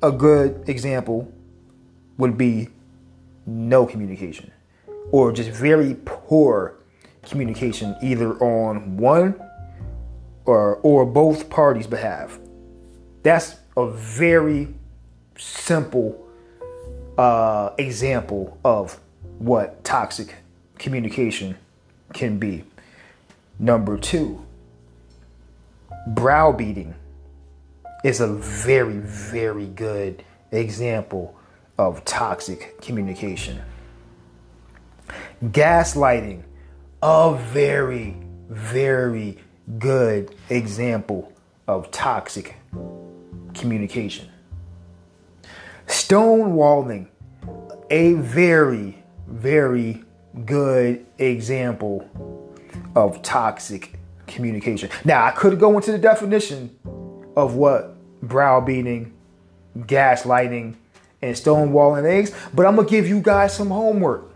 a 0.00 0.12
good 0.12 0.68
example 0.68 1.32
would 2.18 2.38
be 2.38 2.68
no 3.46 3.84
communication 3.84 4.52
or 5.10 5.32
just 5.32 5.50
very 5.50 5.96
poor 6.04 6.76
communication 7.22 7.96
either 8.00 8.34
on 8.34 8.96
one 8.96 9.34
or 10.44 10.76
or 10.76 11.04
both 11.04 11.50
parties 11.50 11.88
behalf. 11.88 12.38
That's 13.24 13.56
a 13.76 13.90
very 13.90 14.72
simple 15.36 16.23
uh, 17.18 17.70
example 17.78 18.58
of 18.64 18.98
what 19.38 19.84
toxic 19.84 20.34
communication 20.78 21.56
can 22.12 22.38
be. 22.38 22.64
Number 23.58 23.96
two, 23.98 24.44
browbeating 26.08 26.94
is 28.04 28.20
a 28.20 28.28
very, 28.28 28.98
very 28.98 29.66
good 29.66 30.22
example 30.52 31.36
of 31.78 32.04
toxic 32.04 32.80
communication. 32.80 33.60
Gaslighting, 35.42 36.42
a 37.02 37.34
very, 37.34 38.16
very 38.48 39.38
good 39.78 40.34
example 40.50 41.32
of 41.66 41.90
toxic 41.90 42.56
communication. 43.54 44.28
Stonewalling, 46.06 47.06
a 47.88 48.12
very, 48.12 49.02
very 49.26 50.04
good 50.44 51.06
example 51.16 52.06
of 52.94 53.22
toxic 53.22 53.98
communication. 54.26 54.90
Now, 55.06 55.24
I 55.24 55.30
could 55.30 55.58
go 55.58 55.74
into 55.76 55.92
the 55.92 55.98
definition 55.98 56.76
of 57.34 57.54
what 57.54 57.96
browbeating, 58.20 59.14
gaslighting, 59.78 60.74
and 61.22 61.34
stonewalling 61.34 62.04
eggs, 62.04 62.32
but 62.52 62.66
I'm 62.66 62.76
gonna 62.76 62.86
give 62.86 63.08
you 63.08 63.22
guys 63.22 63.56
some 63.56 63.70
homework 63.70 64.30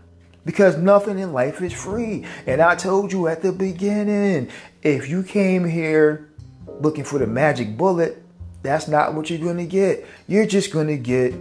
because 0.45 0.75
nothing 0.75 1.19
in 1.19 1.33
life 1.33 1.61
is 1.61 1.71
free. 1.71 2.25
And 2.47 2.61
I 2.61 2.73
told 2.73 3.11
you 3.11 3.27
at 3.27 3.43
the 3.43 3.51
beginning 3.51 4.49
if 4.81 5.07
you 5.07 5.21
came 5.21 5.65
here 5.65 6.31
looking 6.79 7.03
for 7.03 7.19
the 7.19 7.27
magic 7.27 7.77
bullet, 7.77 8.23
That's 8.61 8.87
not 8.89 9.13
what 9.13 9.29
you're 9.29 9.39
to 9.57 9.65
get. 9.65 10.05
You're 10.27 10.45
just 10.45 10.73
to 10.87 10.97
get 10.97 11.33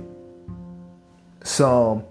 some 1.42 2.04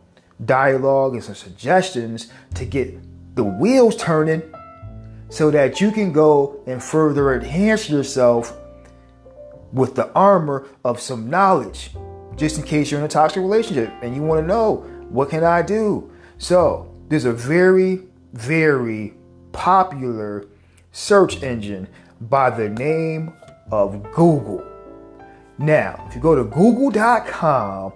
dialogue 0.44 1.14
and 1.14 1.24
some 1.24 1.36
suggestions 1.36 2.32
to 2.56 2.66
get 2.66 2.98
the 3.36 3.44
wheels 3.44 3.96
turning 3.96 4.42
so 5.30 5.52
that 5.52 5.82
you 5.82 5.92
can 5.92 6.12
go 6.12 6.62
and 6.68 6.82
further 6.82 7.34
enhance 7.34 7.90
yourself 7.90 8.58
with 9.74 9.96
the 9.96 10.12
armor 10.14 10.68
of 10.86 11.00
some 11.00 11.30
knowledge 11.30 11.92
just 12.36 12.58
in 12.58 12.64
case 12.64 12.92
you're 12.92 13.00
in 13.00 13.06
a 13.06 13.10
toxic 13.10 13.42
relationship 13.42 13.92
and 14.02 14.16
you 14.16 14.22
want 14.22 14.42
to 14.42 14.48
know 14.48 14.78
what 15.10 15.30
can 15.30 15.44
I 15.44 15.62
do. 15.62 16.12
So, 16.38 16.94
there's 17.10 17.26
a 17.26 17.34
very 17.34 18.04
very 18.34 19.14
popular 19.52 20.48
search 20.92 21.42
engine 21.44 21.88
by 22.22 22.50
the 22.50 22.70
name 22.70 23.34
of 23.72 24.04
Google. 24.14 24.64
Now, 25.58 26.06
if 26.08 26.16
you 26.16 26.22
go 26.22 26.36
to 26.36 26.44
google.com, 26.44 27.94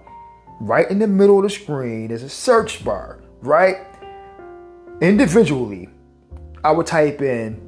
right 0.62 0.88
in 0.88 1.00
the 1.00 1.08
middle 1.08 1.38
of 1.38 1.42
the 1.42 1.50
screen 1.50 2.12
is 2.12 2.22
a 2.22 2.28
search 2.28 2.84
bar, 2.84 3.18
right? 3.40 3.78
Individually, 5.00 5.88
I 6.62 6.70
would 6.70 6.86
type 6.86 7.20
in 7.20 7.60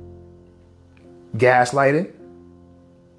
gaslighting. 1.37 2.13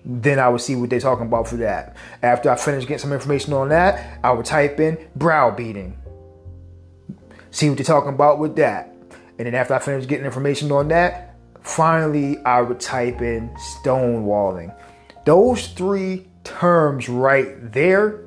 Then 0.06 0.40
I 0.40 0.48
would 0.48 0.62
see 0.62 0.76
what 0.78 0.90
they're 0.90 1.00
talking 1.02 1.26
about 1.26 1.50
for 1.50 1.58
that. 1.58 1.98
After 2.24 2.50
I 2.50 2.56
finish 2.56 2.84
getting 2.84 3.00
some 3.00 3.12
information 3.12 3.52
on 3.52 3.70
that, 3.70 4.20
I 4.24 4.32
would 4.32 4.46
type 4.46 4.80
in 4.80 4.98
browbeating. 5.18 5.98
See 7.52 7.68
what 7.68 7.78
they're 7.78 7.86
talking 7.86 8.14
about 8.14 8.40
with 8.40 8.56
that. 8.56 8.94
And 9.38 9.46
then 9.46 9.56
after 9.56 9.74
I 9.74 9.80
finish 9.80 10.08
getting 10.08 10.26
information 10.26 10.72
on 10.72 10.88
that, 10.88 11.36
finally 11.62 12.38
I 12.46 12.62
would 12.62 12.80
type 12.80 13.22
in 13.22 13.50
stonewalling. 13.84 14.74
Those 15.26 15.68
three 15.68 16.28
terms 16.46 17.10
right 17.10 17.74
there. 17.74 18.25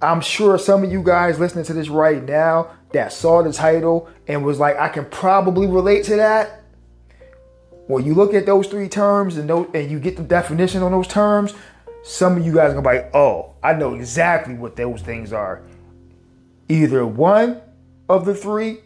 I'm 0.00 0.20
sure 0.20 0.58
some 0.58 0.84
of 0.84 0.92
you 0.92 1.02
guys 1.02 1.40
listening 1.40 1.64
to 1.64 1.72
this 1.72 1.88
right 1.88 2.22
now 2.22 2.70
that 2.92 3.12
saw 3.12 3.42
the 3.42 3.52
title 3.52 4.08
and 4.28 4.44
was 4.44 4.58
like, 4.58 4.76
I 4.78 4.88
can 4.88 5.04
probably 5.06 5.66
relate 5.66 6.04
to 6.04 6.16
that. 6.16 6.62
When 7.88 8.04
you 8.04 8.14
look 8.14 8.34
at 8.34 8.46
those 8.46 8.66
three 8.68 8.88
terms 8.88 9.36
and 9.36 9.48
those, 9.48 9.68
and 9.74 9.90
you 9.90 9.98
get 9.98 10.16
the 10.16 10.22
definition 10.22 10.82
on 10.82 10.92
those 10.92 11.08
terms, 11.08 11.54
some 12.04 12.36
of 12.36 12.46
you 12.46 12.54
guys 12.54 12.70
are 12.70 12.80
gonna 12.80 12.88
be 12.88 12.96
like, 12.96 13.14
oh, 13.14 13.54
I 13.62 13.72
know 13.72 13.94
exactly 13.94 14.54
what 14.54 14.76
those 14.76 15.02
things 15.02 15.32
are. 15.32 15.62
Either 16.68 17.04
one 17.06 17.60
of 18.08 18.24
the 18.24 18.34
three, 18.34 18.78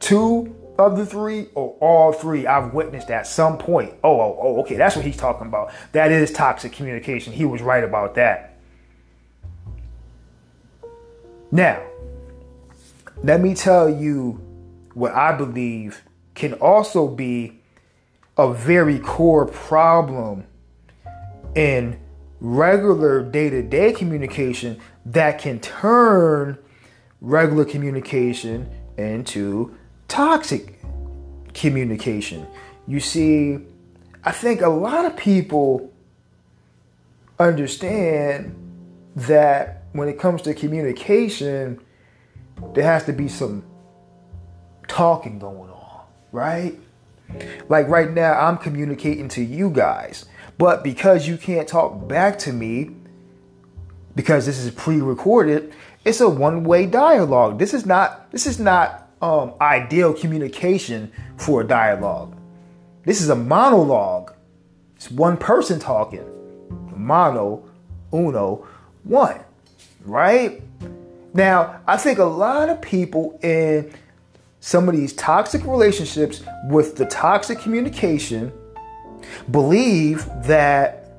two 0.00 0.56
of 0.78 0.96
the 0.96 1.04
three, 1.04 1.48
or 1.54 1.76
all 1.80 2.12
three. 2.12 2.46
I've 2.46 2.72
witnessed 2.72 3.10
at 3.10 3.26
some 3.26 3.58
point. 3.58 3.92
Oh, 4.02 4.20
oh, 4.20 4.38
oh, 4.40 4.60
okay, 4.62 4.76
that's 4.76 4.96
what 4.96 5.04
he's 5.04 5.16
talking 5.16 5.46
about. 5.46 5.72
That 5.92 6.10
is 6.10 6.32
toxic 6.32 6.72
communication. 6.72 7.32
He 7.32 7.44
was 7.44 7.60
right 7.60 7.84
about 7.84 8.14
that. 8.14 8.49
Now, 11.52 11.82
let 13.22 13.40
me 13.40 13.54
tell 13.54 13.88
you 13.90 14.40
what 14.94 15.12
I 15.12 15.32
believe 15.32 16.02
can 16.34 16.54
also 16.54 17.08
be 17.08 17.60
a 18.38 18.52
very 18.52 18.98
core 18.98 19.46
problem 19.46 20.44
in 21.54 21.98
regular 22.40 23.22
day 23.22 23.50
to 23.50 23.62
day 23.62 23.92
communication 23.92 24.80
that 25.04 25.38
can 25.38 25.60
turn 25.60 26.56
regular 27.20 27.64
communication 27.64 28.70
into 28.96 29.76
toxic 30.08 30.78
communication. 31.52 32.46
You 32.86 33.00
see, 33.00 33.58
I 34.24 34.32
think 34.32 34.60
a 34.62 34.68
lot 34.68 35.04
of 35.04 35.16
people 35.16 35.92
understand 37.38 38.54
that 39.16 39.79
when 39.92 40.08
it 40.08 40.18
comes 40.18 40.42
to 40.42 40.54
communication, 40.54 41.80
there 42.74 42.84
has 42.84 43.04
to 43.04 43.12
be 43.12 43.28
some 43.28 43.64
talking 44.88 45.38
going 45.38 45.70
on, 45.70 46.06
right? 46.32 46.78
Like 47.68 47.88
right 47.88 48.10
now, 48.10 48.34
I'm 48.34 48.58
communicating 48.58 49.28
to 49.30 49.42
you 49.42 49.70
guys, 49.70 50.26
but 50.58 50.82
because 50.82 51.26
you 51.26 51.36
can't 51.36 51.68
talk 51.68 52.08
back 52.08 52.38
to 52.40 52.52
me, 52.52 52.90
because 54.14 54.46
this 54.46 54.58
is 54.58 54.70
pre-recorded, 54.72 55.72
it's 56.04 56.20
a 56.20 56.28
one-way 56.28 56.86
dialogue. 56.86 57.58
This 57.58 57.72
is 57.74 57.86
not 57.86 58.30
this 58.32 58.46
is 58.46 58.58
not 58.58 59.08
um, 59.22 59.54
ideal 59.60 60.12
communication 60.12 61.12
for 61.36 61.60
a 61.60 61.66
dialogue. 61.66 62.36
This 63.04 63.20
is 63.20 63.28
a 63.28 63.36
monologue. 63.36 64.32
It's 64.96 65.10
one 65.10 65.36
person 65.36 65.78
talking. 65.78 66.24
Mono, 66.94 67.64
uno, 68.12 68.66
one. 69.04 69.40
Right? 70.04 70.62
Now, 71.32 71.80
I 71.86 71.96
think 71.96 72.18
a 72.18 72.24
lot 72.24 72.68
of 72.68 72.80
people 72.80 73.38
in 73.42 73.92
some 74.60 74.88
of 74.88 74.96
these 74.96 75.12
toxic 75.14 75.64
relationships 75.64 76.42
with 76.68 76.96
the 76.96 77.06
toxic 77.06 77.60
communication 77.60 78.52
believe 79.50 80.26
that 80.44 81.12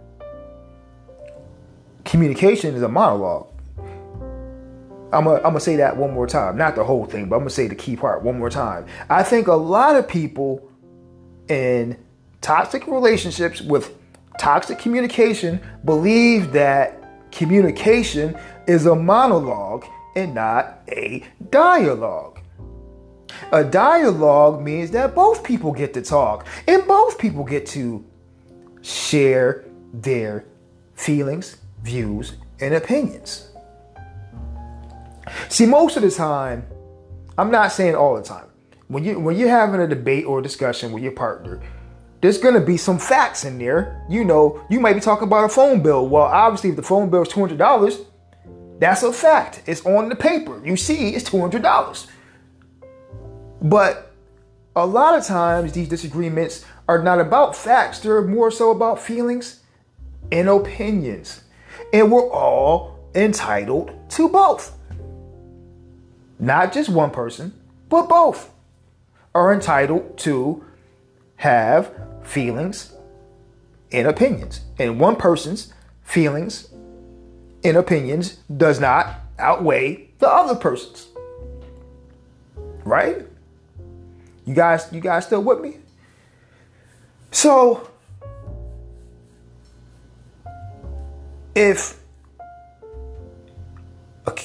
communication 2.06 2.76
is 2.76 2.82
a 2.82 2.88
monologue. 2.88 3.48
I'm 5.14 5.26
gonna 5.26 5.42
I'm 5.44 5.60
say 5.60 5.76
that 5.78 5.98
one 5.98 6.14
more 6.14 6.28
time. 6.28 6.58
Not 6.58 6.76
the 6.76 6.84
whole 6.84 7.06
thing, 7.06 7.28
but 7.28 7.36
I'm 7.36 7.42
gonna 7.42 7.50
say 7.50 7.68
the 7.68 7.76
key 7.76 7.96
part 7.96 8.24
one 8.24 8.40
more 8.40 8.50
time. 8.50 8.86
I 9.10 9.24
think 9.24 9.48
a 9.48 9.54
lot 9.54 9.96
of 9.96 10.08
people 10.08 10.70
in 11.50 11.98
toxic 12.40 12.88
relationships 12.88 13.62
with 13.62 13.94
toxic 14.40 14.80
communication 14.80 15.60
believe 15.84 16.54
that 16.54 17.32
communication 17.32 18.38
is 18.68 18.86
a 18.86 18.96
monologue 18.96 19.86
and 20.16 20.34
not 20.36 20.82
a 20.90 21.24
dialogue. 21.50 22.40
A 23.52 23.64
dialogue 23.64 24.62
means 24.62 24.92
that 24.92 25.16
both 25.16 25.44
people 25.44 25.72
get 25.72 25.94
to 25.96 26.02
talk 26.02 26.46
and 26.68 26.86
both 26.88 27.18
people 27.18 27.44
get 27.44 27.66
to 27.68 28.06
share 28.82 29.66
their 29.94 30.46
feelings, 30.94 31.58
views, 31.84 32.34
and 32.60 32.74
opinions. 32.74 33.50
See, 35.50 35.66
most 35.66 35.98
of 35.98 36.04
the 36.04 36.12
time, 36.12 36.66
I'm 37.38 37.52
not 37.52 37.72
saying 37.72 37.96
all 37.96 38.16
the 38.16 38.24
time. 38.24 38.46
When 38.88 39.04
you 39.04 39.20
when 39.20 39.38
you're 39.38 39.50
having 39.50 39.80
a 39.80 39.88
debate 39.88 40.26
or 40.26 40.40
a 40.40 40.44
discussion 40.44 40.92
with 40.92 41.02
your 41.02 41.14
partner, 41.14 41.62
there's 42.22 42.38
gonna 42.38 42.60
be 42.62 42.78
some 42.78 43.00
facts 43.00 43.46
in 43.46 43.58
there. 43.58 44.06
You 44.10 44.26
know, 44.26 44.62
you 44.70 44.80
might 44.80 44.94
be 44.94 45.00
talking 45.00 45.28
about 45.28 45.46
a 45.46 45.50
phone 45.50 45.82
bill. 45.82 46.08
Well, 46.08 46.24
obviously, 46.24 46.72
if 46.72 46.76
the 46.76 46.84
phone 46.84 47.10
bill 47.10 47.22
is 47.22 47.30
two 47.30 47.40
hundred 47.40 47.58
dollars, 47.58 48.00
that's 48.82 49.04
a 49.04 49.14
fact. 49.14 49.62
It's 49.68 49.86
on 49.86 50.10
the 50.10 50.16
paper. 50.16 50.60
You 50.66 50.76
see, 50.76 51.10
it's 51.10 51.30
two 51.30 51.40
hundred 51.40 51.62
dollars. 51.62 52.08
But 53.62 54.12
a 54.76 54.88
lot 54.88 55.16
of 55.16 55.24
times, 55.24 55.74
these 55.74 55.88
disagreements 55.88 56.66
are 56.90 57.02
not 57.02 57.20
about 57.20 57.56
facts. 57.56 58.00
They're 58.00 58.24
more 58.24 58.50
so 58.50 58.72
about 58.72 59.00
feelings 59.00 59.60
and 60.32 60.50
opinions, 60.50 61.44
and 61.94 62.12
we're 62.12 62.28
all 62.32 62.98
entitled 63.14 63.92
to 64.10 64.28
both. 64.28 64.76
Not 66.40 66.74
just 66.74 66.90
one 66.90 67.12
person, 67.12 67.54
but 67.88 68.10
both 68.10 68.50
are 69.36 69.54
entitled 69.54 70.18
to 70.20 70.66
have 71.36 71.94
feelings 72.24 72.94
and 73.92 74.08
opinions. 74.08 74.62
And 74.80 75.00
one 75.00 75.18
person's 75.18 75.72
feelings 76.02 76.71
and 77.64 77.78
opinions 77.78 78.38
does 78.56 78.80
not 78.80 79.22
outweigh 79.38 80.10
the 80.20 80.28
other 80.28 80.56
person's. 80.56 81.08
Right? 82.84 83.28
You 84.46 84.56
guys 84.56 84.88
you 84.92 85.02
guys 85.02 85.26
still 85.26 85.44
with 85.44 85.62
me? 85.62 85.78
So 87.32 87.88
if 91.56 92.00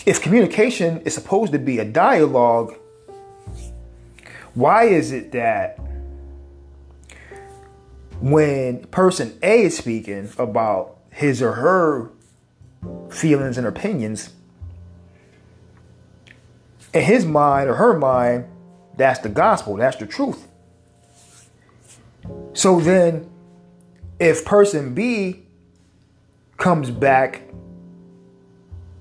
if 0.04 0.22
communication 0.22 1.00
is 1.02 1.14
supposed 1.14 1.52
to 1.52 1.58
be 1.58 1.78
a 1.78 1.84
dialogue, 1.84 2.74
why 4.54 4.84
is 4.84 5.12
it 5.12 5.32
that 5.32 5.78
when 8.20 8.84
person 8.86 9.38
A 9.42 9.62
is 9.62 9.76
speaking 9.76 10.30
about 10.38 10.98
his 11.10 11.42
or 11.42 11.52
her 11.52 12.10
feelings 13.10 13.58
and 13.58 13.66
opinions, 13.66 14.30
in 16.92 17.02
his 17.02 17.24
mind 17.24 17.68
or 17.68 17.74
her 17.74 17.98
mind, 17.98 18.46
that's 18.96 19.20
the 19.20 19.28
gospel, 19.28 19.76
that's 19.76 19.96
the 19.96 20.06
truth. 20.06 20.48
So 22.54 22.80
then, 22.80 23.30
if 24.18 24.44
person 24.44 24.94
B 24.94 25.42
comes 26.56 26.90
back 26.90 27.42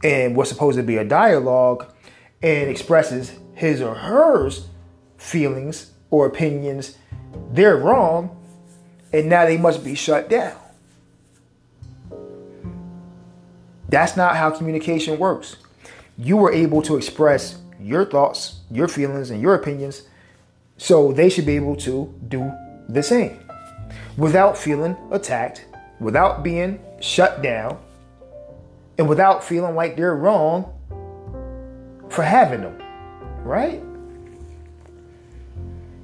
and 0.04 0.36
what's 0.36 0.50
supposed 0.50 0.78
to 0.78 0.84
be 0.84 0.98
a 0.98 1.06
dialogue 1.06 1.91
and 2.43 2.69
expresses 2.69 3.34
his 3.54 3.82
or 3.82 3.95
hers 3.95 4.67
feelings 5.17 5.91
or 6.12 6.26
opinions, 6.26 6.98
they're 7.52 7.78
wrong, 7.78 8.38
and 9.13 9.30
now 9.30 9.45
they 9.45 9.58
must 9.58 9.84
be 9.84 9.95
shut 9.95 10.30
down. 10.30 10.58
That's 13.89 14.17
not 14.17 14.36
how 14.36 14.52
communication 14.52 15.19
works. 15.19 15.58
You 16.17 16.38
were 16.38 16.52
able 16.52 16.82
to 16.84 16.98
express 16.98 17.60
your 17.80 18.06
thoughts, 18.06 18.62
your 18.71 18.88
feelings, 18.88 19.30
and 19.30 19.41
your 19.41 19.56
opinions, 19.56 20.04
so 20.78 21.12
they 21.12 21.30
should 21.30 21.45
be 21.45 21.56
able 21.56 21.76
to 21.78 22.13
do 22.28 22.52
the 22.89 23.04
same 23.04 23.39
without 24.17 24.58
feeling 24.58 24.95
attacked, 25.12 25.65
without 26.00 26.43
being 26.43 26.80
shut 27.00 27.41
down, 27.41 27.78
and 28.98 29.08
without 29.10 29.43
feeling 29.43 29.76
like 29.76 29.95
they're 29.95 30.15
wrong 30.15 30.71
for 32.10 32.24
having 32.24 32.62
them, 32.62 32.82
right? 33.43 33.82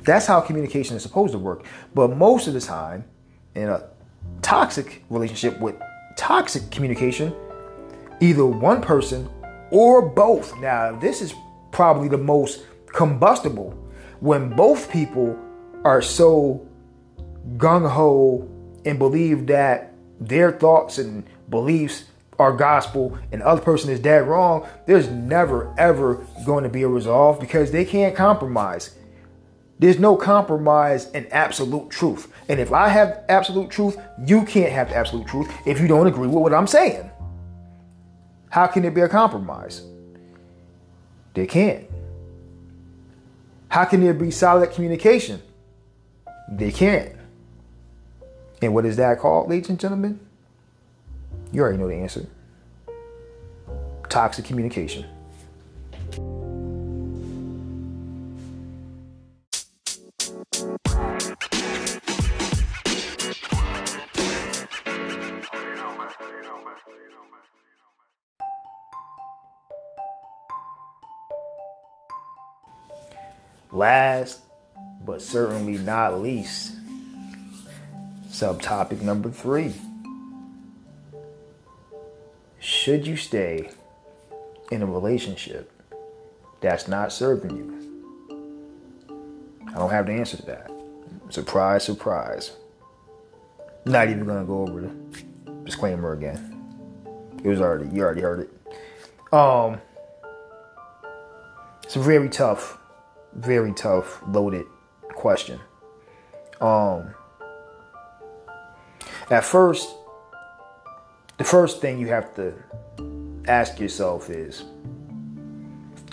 That's 0.04 0.26
how 0.26 0.42
communication 0.42 0.96
is 0.96 1.04
supposed 1.04 1.32
to 1.32 1.40
work. 1.40 1.66
But 1.94 2.16
most 2.18 2.48
of 2.48 2.54
the 2.54 2.62
time, 2.62 3.06
in 3.56 3.70
a 3.70 3.84
toxic 4.42 5.04
relationship 5.10 5.60
with 5.60 5.76
toxic 6.18 6.70
communication, 6.72 7.34
either 8.22 8.46
one 8.46 8.82
person 8.82 9.30
or 9.72 10.02
both. 10.02 10.58
Now, 10.60 10.98
this 10.98 11.22
is 11.22 11.34
probably 11.72 12.08
the 12.08 12.18
most 12.18 12.64
combustible 12.88 13.72
when 14.20 14.50
both 14.50 14.90
people 14.92 15.38
are 15.84 16.02
so 16.02 16.66
gung 17.58 17.90
ho 17.90 18.48
and 18.86 19.00
believe 19.00 19.48
that 19.48 19.94
their 20.20 20.52
thoughts 20.52 21.00
and 21.00 21.24
beliefs 21.50 22.06
are 22.38 22.54
gospel 22.54 23.18
and 23.32 23.42
the 23.42 23.48
other 23.48 23.62
person 23.62 23.90
is 23.90 24.00
dead 24.00 24.28
wrong, 24.28 24.68
there's 24.86 25.10
never 25.10 25.74
ever 25.78 26.26
going 26.46 26.64
to 26.64 26.70
be 26.70 26.84
a 26.84 26.88
resolve 26.88 27.40
because 27.40 27.72
they 27.72 27.86
can't 27.86 28.16
compromise. 28.16 28.96
There's 29.80 30.00
no 30.00 30.16
compromise 30.16 31.10
in 31.12 31.26
absolute 31.28 31.90
truth. 31.90 32.32
And 32.48 32.60
if 32.60 32.72
I 32.72 32.90
have 32.90 33.24
absolute 33.30 33.72
truth, 33.72 33.98
you 34.26 34.46
can't 34.46 34.72
have 34.72 34.92
absolute 34.92 35.28
truth 35.28 35.52
if 35.66 35.80
you 35.80 35.88
don't 35.88 36.06
agree 36.06 36.28
with 36.28 36.38
what 36.38 36.54
I'm 36.54 36.68
saying. 36.68 37.10
How 38.52 38.68
can 38.68 38.86
it 38.86 38.94
be 38.94 39.02
a 39.02 39.10
compromise? 39.10 39.82
They 41.34 41.48
can't. 41.48 41.88
How 43.70 43.86
can 43.86 44.02
there 44.02 44.14
be 44.14 44.30
solid 44.30 44.72
communication? 44.72 45.42
They 46.50 46.72
can't. 46.72 47.16
And 48.62 48.74
what 48.74 48.86
is 48.86 48.98
that 48.98 49.20
called, 49.20 49.50
ladies 49.50 49.70
and 49.70 49.80
gentlemen? 49.80 50.20
You 51.52 51.62
already 51.62 51.78
know 51.78 51.88
the 51.88 51.96
answer 51.96 52.28
toxic 54.12 54.46
communication. 54.46 55.06
Last 73.82 74.42
but 75.04 75.24
certainly 75.24 75.80
not 75.80 76.22
least, 76.22 76.76
subtopic 78.30 79.02
number 79.02 79.32
three. 79.32 79.74
Should 82.60 83.08
you 83.08 83.18
stay 83.18 83.72
in 84.70 84.84
a 84.84 84.86
relationship 84.86 85.72
that's 86.60 86.88
not 86.88 87.12
serving 87.12 87.58
you? 87.58 88.38
I 89.70 89.80
don't 89.80 89.90
have 89.90 90.06
the 90.06 90.12
answer 90.12 90.38
to 90.38 90.46
that. 90.46 90.72
Surprise, 91.30 91.84
surprise. 91.84 92.52
Not 93.86 94.10
even 94.10 94.26
gonna 94.28 94.46
go 94.46 94.62
over 94.62 94.82
the 94.82 95.52
disclaimer 95.66 96.14
again. 96.14 97.02
It 97.44 97.48
was 97.48 97.60
already 97.60 97.90
you 97.96 98.04
already 98.04 98.22
heard 98.22 98.42
it. 98.42 99.34
Um 99.34 99.82
it's 101.84 101.96
very 101.96 102.30
tough 102.30 102.78
very 103.34 103.74
tough, 103.74 104.22
loaded 104.28 104.66
question. 105.10 105.60
Um, 106.60 107.14
at 109.30 109.44
first, 109.44 109.90
the 111.38 111.44
first 111.44 111.82
thing 111.82 112.00
you 112.00 112.08
have 112.08 112.36
to 112.36 112.54
ask 113.48 113.80
yourself 113.80 114.30
is, 114.30 114.64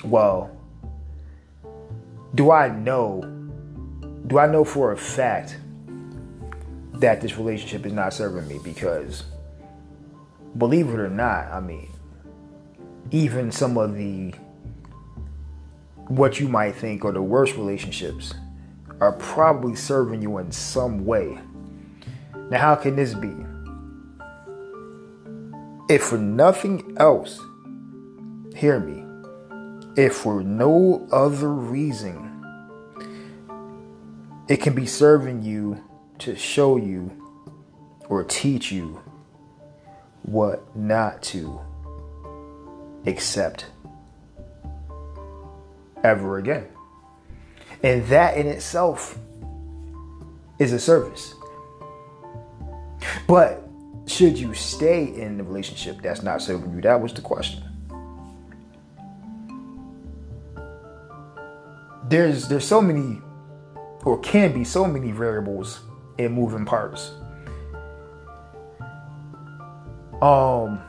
well, 0.04 0.50
do 2.35 2.50
I 2.50 2.68
know, 2.68 3.22
do 4.26 4.38
I 4.38 4.46
know 4.46 4.64
for 4.64 4.92
a 4.92 4.96
fact 4.96 5.59
that 6.94 7.20
this 7.20 7.37
relationship 7.37 7.85
is 7.87 7.92
not 7.92 8.14
serving 8.14 8.46
me? 8.48 8.61
Because, 8.62 9.24
believe 10.57 10.88
it 10.88 10.98
or 10.98 11.11
not, 11.11 11.50
I 11.52 11.61
mean, 11.61 11.90
even 13.11 13.50
some 13.50 13.76
of 13.76 13.96
the 13.96 14.33
what 16.09 16.40
you 16.40 16.49
might 16.49 16.75
think 16.75 17.05
are 17.05 17.12
the 17.12 17.23
worst 17.23 17.57
relationships 17.57 18.35
are 19.01 19.12
probably 19.12 19.77
serving 19.77 20.23
you 20.23 20.38
in 20.38 20.51
some 20.51 21.05
way. 21.05 21.38
Now, 22.51 22.59
how 22.59 22.75
can 22.77 22.97
this 22.97 23.14
be? 23.14 23.33
If 25.88 26.05
for 26.05 26.18
nothing 26.18 26.97
else, 26.99 27.40
hear 28.57 28.81
me, 28.81 29.05
if 29.97 30.14
for 30.14 30.42
no 30.42 31.07
other 31.12 31.53
reason, 31.53 32.25
it 34.49 34.59
can 34.59 34.75
be 34.75 34.87
serving 34.87 35.42
you 35.42 35.83
to 36.21 36.35
show 36.37 36.77
you 36.77 37.12
or 38.09 38.25
teach 38.25 38.73
you 38.73 39.03
what 40.23 40.75
not 40.77 41.23
to 41.23 41.61
accept 43.07 43.66
ever 46.04 46.38
again. 46.38 46.66
And 47.82 48.04
that 48.06 48.37
in 48.37 48.46
itself 48.46 49.18
is 50.58 50.72
a 50.72 50.78
service. 50.78 51.34
But 53.26 53.68
should 54.06 54.38
you 54.38 54.54
stay 54.54 55.04
in 55.04 55.38
the 55.38 55.44
relationship 55.44 56.02
that's 56.02 56.22
not 56.22 56.42
serving 56.42 56.72
you? 56.74 56.80
That 56.80 57.00
was 57.00 57.12
the 57.12 57.20
question. 57.20 57.62
There's 62.08 62.48
there's 62.48 62.66
so 62.66 62.80
many 62.80 63.20
or 64.04 64.18
can 64.20 64.52
be 64.52 64.64
so 64.64 64.87
many 64.87 65.12
variables 65.12 65.80
in 66.16 66.32
moving 66.32 66.64
parts. 66.64 67.12
Um 70.22 70.80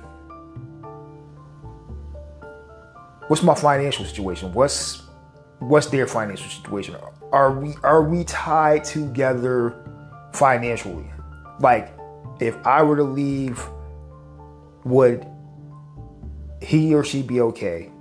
what's 3.29 3.43
my 3.43 3.55
financial 3.55 4.03
situation? 4.03 4.51
What's 4.53 5.03
what's 5.59 5.87
their 5.87 6.07
financial 6.07 6.49
situation? 6.49 6.97
Are 7.31 7.51
we 7.51 7.75
are 7.83 8.03
we 8.03 8.25
tied 8.25 8.83
together 8.83 9.75
financially? 10.33 11.09
Like 11.59 11.93
if 12.39 12.57
I 12.65 12.83
were 12.83 12.97
to 12.97 13.03
leave, 13.03 13.63
would 14.83 15.25
he 16.61 16.93
or 16.93 17.03
she 17.03 17.21
be 17.21 17.39
okay? 17.41 17.91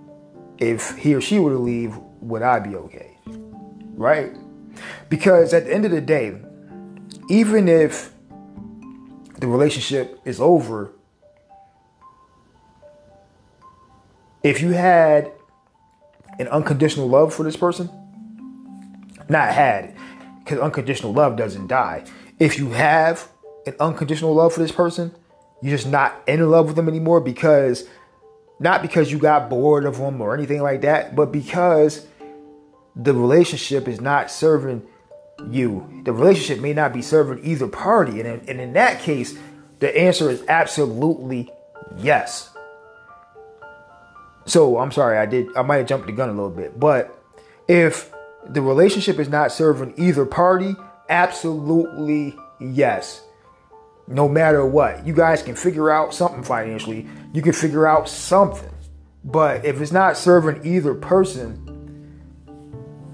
If 0.59 0.97
he 0.97 1.15
or 1.15 1.21
she 1.21 1.39
were 1.39 1.53
to 1.53 1.59
leave, 1.59 1.97
would 2.21 2.43
I 2.43 2.59
be 2.59 2.75
okay? 2.75 3.17
Right? 3.27 4.35
Because 5.09 5.53
at 5.53 5.67
the 5.67 5.75
end 5.75 5.85
of 5.85 5.91
the 5.91 6.01
day, 6.01 6.41
even 7.29 7.69
if 7.69 8.13
the 9.39 9.47
relationship 9.47 10.19
is 10.25 10.41
over 10.41 10.93
if 14.43 14.61
you 14.61 14.71
had 14.71 15.33
an 16.39 16.49
unconditional 16.49 17.09
love 17.09 17.35
for 17.35 17.43
this 17.43 17.57
person, 17.57 17.91
not 19.29 19.53
had, 19.53 19.95
because 20.45 20.59
unconditional 20.59 21.13
love 21.13 21.37
doesn't 21.37 21.67
die. 21.67 22.05
If 22.39 22.59
you 22.59 22.71
have 22.71 23.29
an 23.67 23.75
unconditional 23.81 24.35
love 24.35 24.53
for 24.55 24.61
this 24.61 24.73
person, 24.73 25.15
you're 25.61 25.77
just 25.77 25.89
not 25.89 26.23
in 26.27 26.49
love 26.51 26.67
with 26.67 26.77
them 26.77 26.89
anymore 26.89 27.21
because 27.21 27.85
not 28.61 28.83
because 28.83 29.11
you 29.13 29.19
got 29.19 29.51
bored 29.51 29.85
of 29.85 29.99
them 29.99 30.21
or 30.21 30.35
anything 30.35 30.63
like 30.63 30.83
that, 30.83 31.15
but 31.15 31.33
because 31.33 32.07
the 32.97 33.15
relationship 33.15 33.87
is 33.89 34.01
not 34.01 34.31
serving 34.31 34.83
you. 35.51 36.03
The 36.05 36.13
relationship 36.13 36.61
may 36.61 36.73
not 36.73 36.93
be 36.93 37.03
serving 37.03 37.45
either 37.45 37.69
party. 37.69 38.21
And 38.21 38.29
in, 38.29 38.49
and 38.49 38.61
in 38.61 38.73
that 38.73 39.01
case, 39.01 39.39
the 39.79 39.97
answer 39.97 40.31
is 40.31 40.43
absolutely 40.49 41.51
yes. 41.97 42.51
So 44.49 44.79
I'm 44.79 44.91
sorry, 44.91 45.19
I 45.19 45.27
did 45.27 45.55
I 45.57 45.63
might 45.63 45.77
have 45.77 45.87
jumped 45.87 46.07
the 46.07 46.13
gun 46.13 46.31
a 46.31 46.33
little 46.33 46.51
bit, 46.51 46.81
but 46.81 47.23
if 47.69 48.11
the 48.47 48.63
relationship 48.63 49.19
is 49.19 49.29
not 49.29 49.53
serving 49.53 49.93
either 49.99 50.25
party, 50.25 50.75
absolutely 51.11 52.35
yes. 52.59 53.23
No 54.07 54.27
matter 54.27 54.65
what, 54.65 55.07
you 55.07 55.13
guys 55.13 55.43
can 55.43 55.55
figure 55.55 55.91
out 55.91 56.15
something 56.15 56.43
financially. 56.43 57.07
You 57.35 57.43
can 57.43 57.53
figure 57.53 57.87
out 57.87 58.09
something. 58.09 58.71
But 59.23 59.67
if 59.67 59.83
it's 59.83 59.93
not 59.93 60.17
serving 60.17 60.65
either 60.65 60.95
person, 60.95 61.69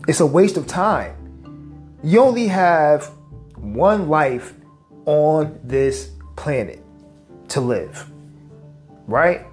it's 0.07 0.21
a 0.21 0.27
waste 0.27 0.57
of 0.57 0.69
time. 0.69 1.97
You 2.05 2.21
only 2.21 2.47
have 2.47 3.07
one 3.57 4.09
life 4.09 4.55
on 5.05 5.59
this 5.65 6.13
planet 6.37 6.81
to 7.49 7.61
live, 7.61 8.09
right? 9.09 9.45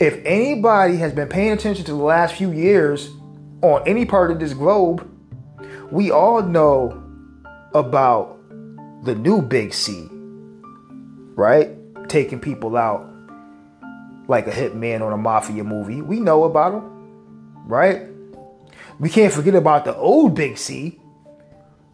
If 0.00 0.20
anybody 0.24 0.96
has 0.96 1.12
been 1.12 1.28
paying 1.28 1.52
attention 1.52 1.84
to 1.86 1.92
the 1.92 1.98
last 1.98 2.34
few 2.34 2.52
years 2.52 3.10
on 3.62 3.82
any 3.86 4.04
part 4.04 4.30
of 4.30 4.38
this 4.38 4.54
globe, 4.54 5.08
we 5.90 6.10
all 6.10 6.42
know 6.42 7.02
about 7.74 8.38
the 9.04 9.14
new 9.14 9.42
big 9.42 9.74
C, 9.74 10.08
right? 11.34 11.70
Taking 12.08 12.38
people 12.38 12.76
out 12.76 13.08
like 14.28 14.46
a 14.46 14.50
hitman 14.50 15.00
on 15.00 15.12
a 15.12 15.16
mafia 15.16 15.64
movie. 15.64 16.00
We 16.02 16.20
know 16.20 16.44
about 16.44 16.74
him, 16.74 17.66
right? 17.66 18.02
We 19.00 19.08
can't 19.08 19.32
forget 19.32 19.54
about 19.54 19.84
the 19.84 19.96
old 19.96 20.34
big 20.34 20.58
C, 20.58 21.00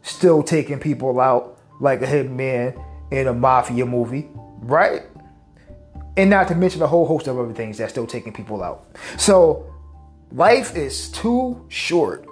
still 0.02 0.42
taking 0.42 0.78
people 0.78 1.20
out 1.20 1.58
like 1.80 2.02
a 2.02 2.06
hitman 2.06 2.82
in 3.10 3.28
a 3.28 3.34
mafia 3.34 3.86
movie, 3.86 4.28
right? 4.60 5.02
And 6.16 6.30
not 6.30 6.48
to 6.48 6.54
mention 6.54 6.80
a 6.82 6.86
whole 6.86 7.06
host 7.06 7.26
of 7.26 7.38
other 7.38 7.52
things 7.52 7.78
that's 7.78 7.92
still 7.92 8.06
taking 8.06 8.32
people 8.32 8.62
out. 8.62 8.86
So 9.16 9.66
life 10.30 10.76
is 10.76 11.10
too 11.10 11.64
short 11.68 12.26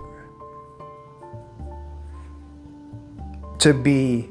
to 3.59 3.75
be 3.75 4.29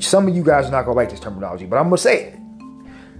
some 0.00 0.28
of 0.28 0.34
you 0.34 0.42
guys 0.42 0.66
are 0.66 0.70
not 0.70 0.82
gonna 0.84 0.96
like 0.96 1.10
this 1.10 1.20
terminology, 1.20 1.66
but 1.66 1.76
I'm 1.76 1.84
gonna 1.84 1.98
say 1.98 2.24
it. 2.24 2.38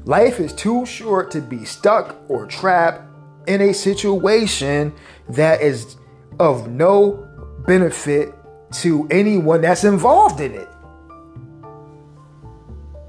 Life 0.04 0.40
is 0.40 0.52
too 0.52 0.84
short 0.84 1.30
to 1.30 1.40
be 1.40 1.64
stuck 1.64 2.16
or 2.28 2.46
trapped 2.46 3.02
in 3.48 3.60
a 3.60 3.72
situation 3.72 4.92
that 5.28 5.60
is 5.60 5.96
of 6.38 6.68
no 6.68 7.28
benefit 7.66 8.34
to 8.72 9.06
anyone 9.10 9.60
that's 9.60 9.84
involved 9.84 10.40
in 10.40 10.54
it. 10.54 10.68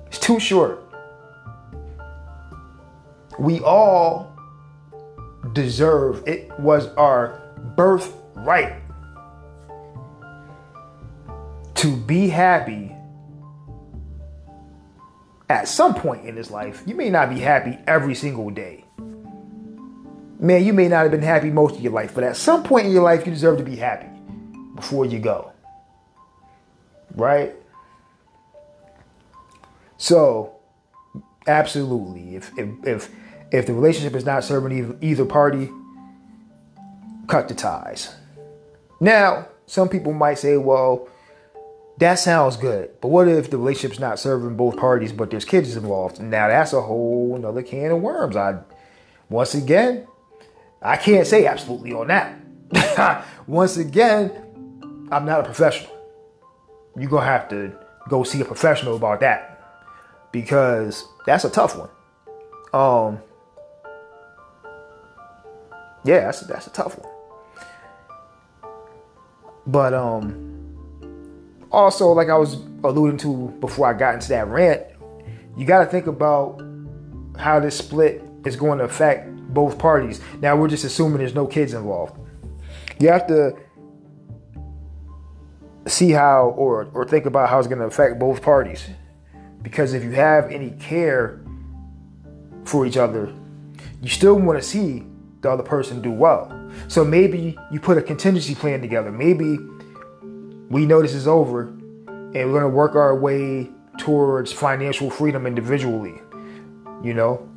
It's 0.07 0.19
too 0.19 0.39
short. 0.39 0.84
We 3.39 3.59
all 3.61 4.31
deserve 5.53 6.27
it 6.27 6.51
was 6.59 6.87
our 6.95 7.41
birthright 7.75 8.81
to 11.75 11.95
be 11.95 12.29
happy 12.29 12.95
at 15.49 15.67
some 15.67 15.93
point 15.93 16.25
in 16.25 16.35
his 16.35 16.49
life. 16.49 16.83
You 16.85 16.95
may 16.95 17.09
not 17.09 17.29
be 17.29 17.39
happy 17.39 17.77
every 17.85 18.15
single 18.15 18.49
day. 18.49 18.85
Man, 20.39 20.65
you 20.65 20.73
may 20.73 20.87
not 20.87 21.03
have 21.03 21.11
been 21.11 21.21
happy 21.21 21.49
most 21.49 21.75
of 21.75 21.81
your 21.81 21.93
life, 21.93 22.13
but 22.13 22.23
at 22.23 22.35
some 22.35 22.63
point 22.63 22.87
in 22.87 22.91
your 22.91 23.03
life, 23.03 23.25
you 23.25 23.31
deserve 23.31 23.57
to 23.59 23.63
be 23.63 23.75
happy 23.75 24.07
before 24.75 25.05
you 25.05 25.19
go. 25.19 25.51
Right? 27.15 27.55
So, 29.97 30.55
absolutely. 31.47 32.35
If 32.35 32.51
if 32.57 32.69
if, 32.85 33.09
if 33.55 33.65
the 33.65 33.73
relationship 33.73 34.15
is 34.15 34.25
not 34.25 34.43
serving 34.43 34.97
either, 35.01 35.25
party, 35.25 35.71
cut 37.27 37.47
the 37.47 37.55
ties. 37.55 38.13
Now, 38.99 39.47
some 39.65 39.87
people 39.87 40.13
might 40.13 40.39
say, 40.39 40.57
well, 40.57 41.07
that 41.97 42.15
sounds 42.15 42.57
good. 42.57 42.91
But 43.01 43.07
what 43.07 43.27
if 43.27 43.49
the 43.49 43.57
relationship's 43.57 43.99
not 43.99 44.19
serving 44.19 44.57
both 44.57 44.75
parties, 44.75 45.13
but 45.13 45.31
there's 45.31 45.45
kids 45.45 45.75
involved? 45.77 46.19
Now 46.19 46.49
that's 46.49 46.73
a 46.73 46.81
whole 46.81 47.35
another 47.35 47.63
can 47.63 47.91
of 47.91 48.01
worms. 48.01 48.35
I 48.35 48.59
once 49.29 49.55
again, 49.55 50.05
I 50.81 50.97
can't 50.97 51.25
say 51.25 51.45
absolutely 51.45 51.93
on 51.93 52.07
that. 52.07 53.25
once 53.47 53.77
again, 53.77 55.07
I'm 55.09 55.25
not 55.25 55.39
a 55.39 55.43
professional. 55.43 55.95
You're 56.97 57.09
gonna 57.09 57.25
have 57.25 57.47
to 57.49 57.71
go 58.09 58.23
see 58.23 58.41
a 58.41 58.45
professional 58.45 58.97
about 58.97 59.21
that. 59.21 59.51
Because 60.33 61.07
that's 61.25 61.45
a 61.45 61.49
tough 61.49 61.77
one. 61.77 61.89
Um 62.73 63.21
Yeah, 66.05 66.21
that's 66.21 66.41
that's 66.41 66.67
a 66.67 66.71
tough 66.71 66.97
one. 66.99 67.11
But 69.67 69.93
um 69.93 70.55
also, 71.71 72.11
like 72.13 72.29
I 72.29 72.37
was 72.37 72.55
alluding 72.83 73.17
to 73.19 73.47
before 73.59 73.87
I 73.87 73.93
got 73.93 74.13
into 74.13 74.29
that 74.29 74.47
rant, 74.47 74.83
you 75.57 75.65
got 75.65 75.79
to 75.79 75.85
think 75.85 76.07
about 76.07 76.61
how 77.37 77.59
this 77.59 77.77
split 77.77 78.23
is 78.45 78.55
going 78.55 78.79
to 78.79 78.85
affect 78.85 79.29
both 79.53 79.77
parties. 79.77 80.21
Now, 80.41 80.55
we're 80.55 80.69
just 80.69 80.85
assuming 80.85 81.17
there's 81.17 81.35
no 81.35 81.45
kids 81.45 81.73
involved. 81.73 82.17
You 82.99 83.09
have 83.09 83.27
to 83.27 83.57
see 85.85 86.11
how 86.11 86.53
or, 86.57 86.89
or 86.93 87.05
think 87.05 87.25
about 87.25 87.49
how 87.49 87.59
it's 87.59 87.67
going 87.67 87.79
to 87.79 87.85
affect 87.85 88.19
both 88.19 88.41
parties. 88.41 88.87
Because 89.61 89.93
if 89.93 90.03
you 90.03 90.11
have 90.11 90.51
any 90.51 90.71
care 90.71 91.41
for 92.63 92.85
each 92.85 92.97
other, 92.97 93.33
you 94.01 94.09
still 94.09 94.35
want 94.35 94.59
to 94.59 94.63
see 94.63 95.03
the 95.45 95.51
other 95.51 95.63
person 95.63 96.01
do 96.01 96.11
well. 96.11 96.51
So 96.87 97.05
maybe 97.05 97.57
you 97.71 97.79
put 97.79 97.97
a 97.97 98.01
contingency 98.01 98.55
plan 98.55 98.81
together. 98.81 99.11
Maybe 99.11 99.57
we 100.69 100.85
know 100.85 101.01
this 101.01 101.13
is 101.13 101.27
over 101.27 101.67
and 101.67 102.33
we're 102.33 102.59
going 102.59 102.63
to 102.63 102.69
work 102.69 102.95
our 102.95 103.15
way 103.15 103.69
towards 103.99 104.51
financial 104.51 105.09
freedom 105.09 105.45
individually. 105.45 106.19
You 107.03 107.13
know, 107.13 107.49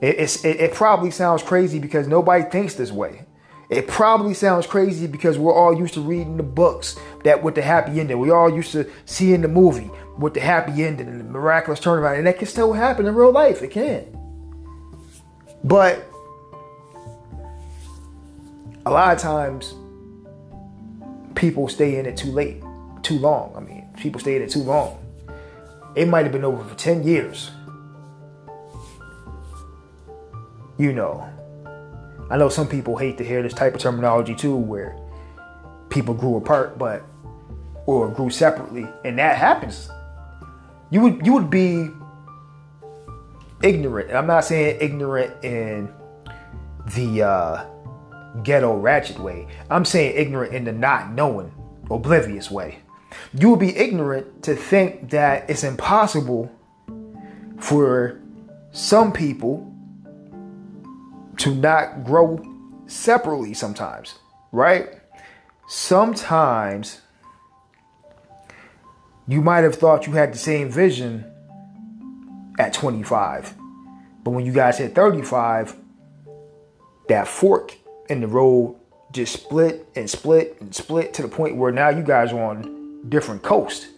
it, 0.00 0.44
it, 0.44 0.44
it 0.60 0.74
probably 0.74 1.10
sounds 1.10 1.42
crazy 1.42 1.78
because 1.78 2.08
nobody 2.08 2.44
thinks 2.44 2.74
this 2.74 2.90
way. 2.90 3.26
It 3.68 3.86
probably 3.86 4.34
sounds 4.34 4.66
crazy 4.66 5.06
because 5.06 5.38
we're 5.38 5.54
all 5.54 5.78
used 5.78 5.94
to 5.94 6.00
reading 6.00 6.36
the 6.36 6.42
books 6.42 6.96
that 7.22 7.42
with 7.42 7.54
the 7.54 7.62
happy 7.62 8.00
ending. 8.00 8.18
We 8.18 8.30
all 8.30 8.52
used 8.52 8.72
to 8.72 8.90
seeing 9.04 9.42
the 9.42 9.48
movie 9.48 9.90
with 10.18 10.34
the 10.34 10.40
happy 10.40 10.82
ending 10.82 11.06
and 11.06 11.20
the 11.20 11.24
miraculous 11.24 11.78
turnaround, 11.78 12.18
and 12.18 12.26
that 12.26 12.38
can 12.38 12.48
still 12.48 12.72
happen 12.72 13.06
in 13.06 13.14
real 13.14 13.30
life. 13.30 13.62
It 13.62 13.70
can. 13.70 14.16
But 15.62 16.09
a 18.86 18.90
lot 18.90 19.14
of 19.14 19.20
times 19.20 19.74
people 21.34 21.68
stay 21.68 21.98
in 21.98 22.06
it 22.06 22.16
too 22.16 22.30
late, 22.30 22.62
too 23.02 23.18
long. 23.18 23.54
I 23.56 23.60
mean, 23.60 23.88
people 23.96 24.20
stay 24.20 24.36
in 24.36 24.42
it 24.42 24.50
too 24.50 24.62
long. 24.62 24.98
It 25.94 26.08
might 26.08 26.24
have 26.24 26.32
been 26.32 26.44
over 26.44 26.62
for 26.62 26.74
10 26.74 27.02
years. 27.02 27.50
You 30.78 30.92
know, 30.92 31.28
I 32.30 32.36
know 32.36 32.48
some 32.48 32.68
people 32.68 32.96
hate 32.96 33.18
to 33.18 33.24
hear 33.24 33.42
this 33.42 33.52
type 33.52 33.74
of 33.74 33.80
terminology 33.80 34.34
too, 34.34 34.56
where 34.56 34.96
people 35.90 36.14
grew 36.14 36.36
apart, 36.36 36.78
but 36.78 37.02
or 37.86 38.08
grew 38.08 38.30
separately, 38.30 38.86
and 39.04 39.18
that 39.18 39.36
happens. 39.36 39.90
You 40.90 41.00
would 41.00 41.26
you 41.26 41.32
would 41.34 41.50
be 41.50 41.90
ignorant. 43.62 44.12
I'm 44.12 44.26
not 44.26 44.44
saying 44.44 44.78
ignorant 44.80 45.44
in 45.44 45.92
the 46.94 47.22
uh, 47.22 47.64
ghetto 48.42 48.76
ratchet 48.76 49.18
way. 49.18 49.46
I'm 49.68 49.84
saying 49.84 50.16
ignorant 50.16 50.54
in 50.54 50.64
the 50.64 50.72
not 50.72 51.12
knowing, 51.12 51.52
oblivious 51.90 52.50
way. 52.50 52.80
You 53.34 53.50
would 53.50 53.60
be 53.60 53.76
ignorant 53.76 54.44
to 54.44 54.54
think 54.54 55.10
that 55.10 55.50
it's 55.50 55.64
impossible 55.64 56.50
for 57.58 58.20
some 58.72 59.12
people 59.12 59.66
to 61.38 61.54
not 61.54 62.04
grow 62.04 62.38
separately 62.86 63.54
sometimes, 63.54 64.14
right? 64.52 65.00
Sometimes 65.66 67.00
you 69.26 69.40
might 69.40 69.64
have 69.64 69.74
thought 69.74 70.06
you 70.06 70.12
had 70.12 70.32
the 70.32 70.38
same 70.38 70.70
vision 70.70 71.24
at 72.58 72.72
25, 72.72 73.54
but 74.22 74.30
when 74.30 74.44
you 74.44 74.52
guys 74.52 74.78
hit 74.78 74.94
35, 74.94 75.76
that 77.08 77.26
fork 77.26 77.76
and 78.10 78.22
the 78.22 78.26
road 78.26 78.76
just 79.12 79.32
split 79.32 79.88
and 79.96 80.08
split 80.08 80.56
and 80.60 80.74
split 80.74 81.14
to 81.14 81.22
the 81.22 81.28
point 81.28 81.56
where 81.56 81.72
now 81.72 81.88
you 81.88 82.02
guys 82.02 82.32
are 82.32 82.42
on 82.42 83.08
different 83.08 83.42
coast 83.42 83.88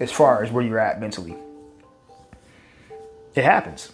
as 0.00 0.10
far 0.10 0.42
as 0.42 0.50
where 0.50 0.64
you're 0.64 0.78
at 0.78 1.00
mentally. 1.00 1.36
It 3.34 3.44
happens. 3.44 3.92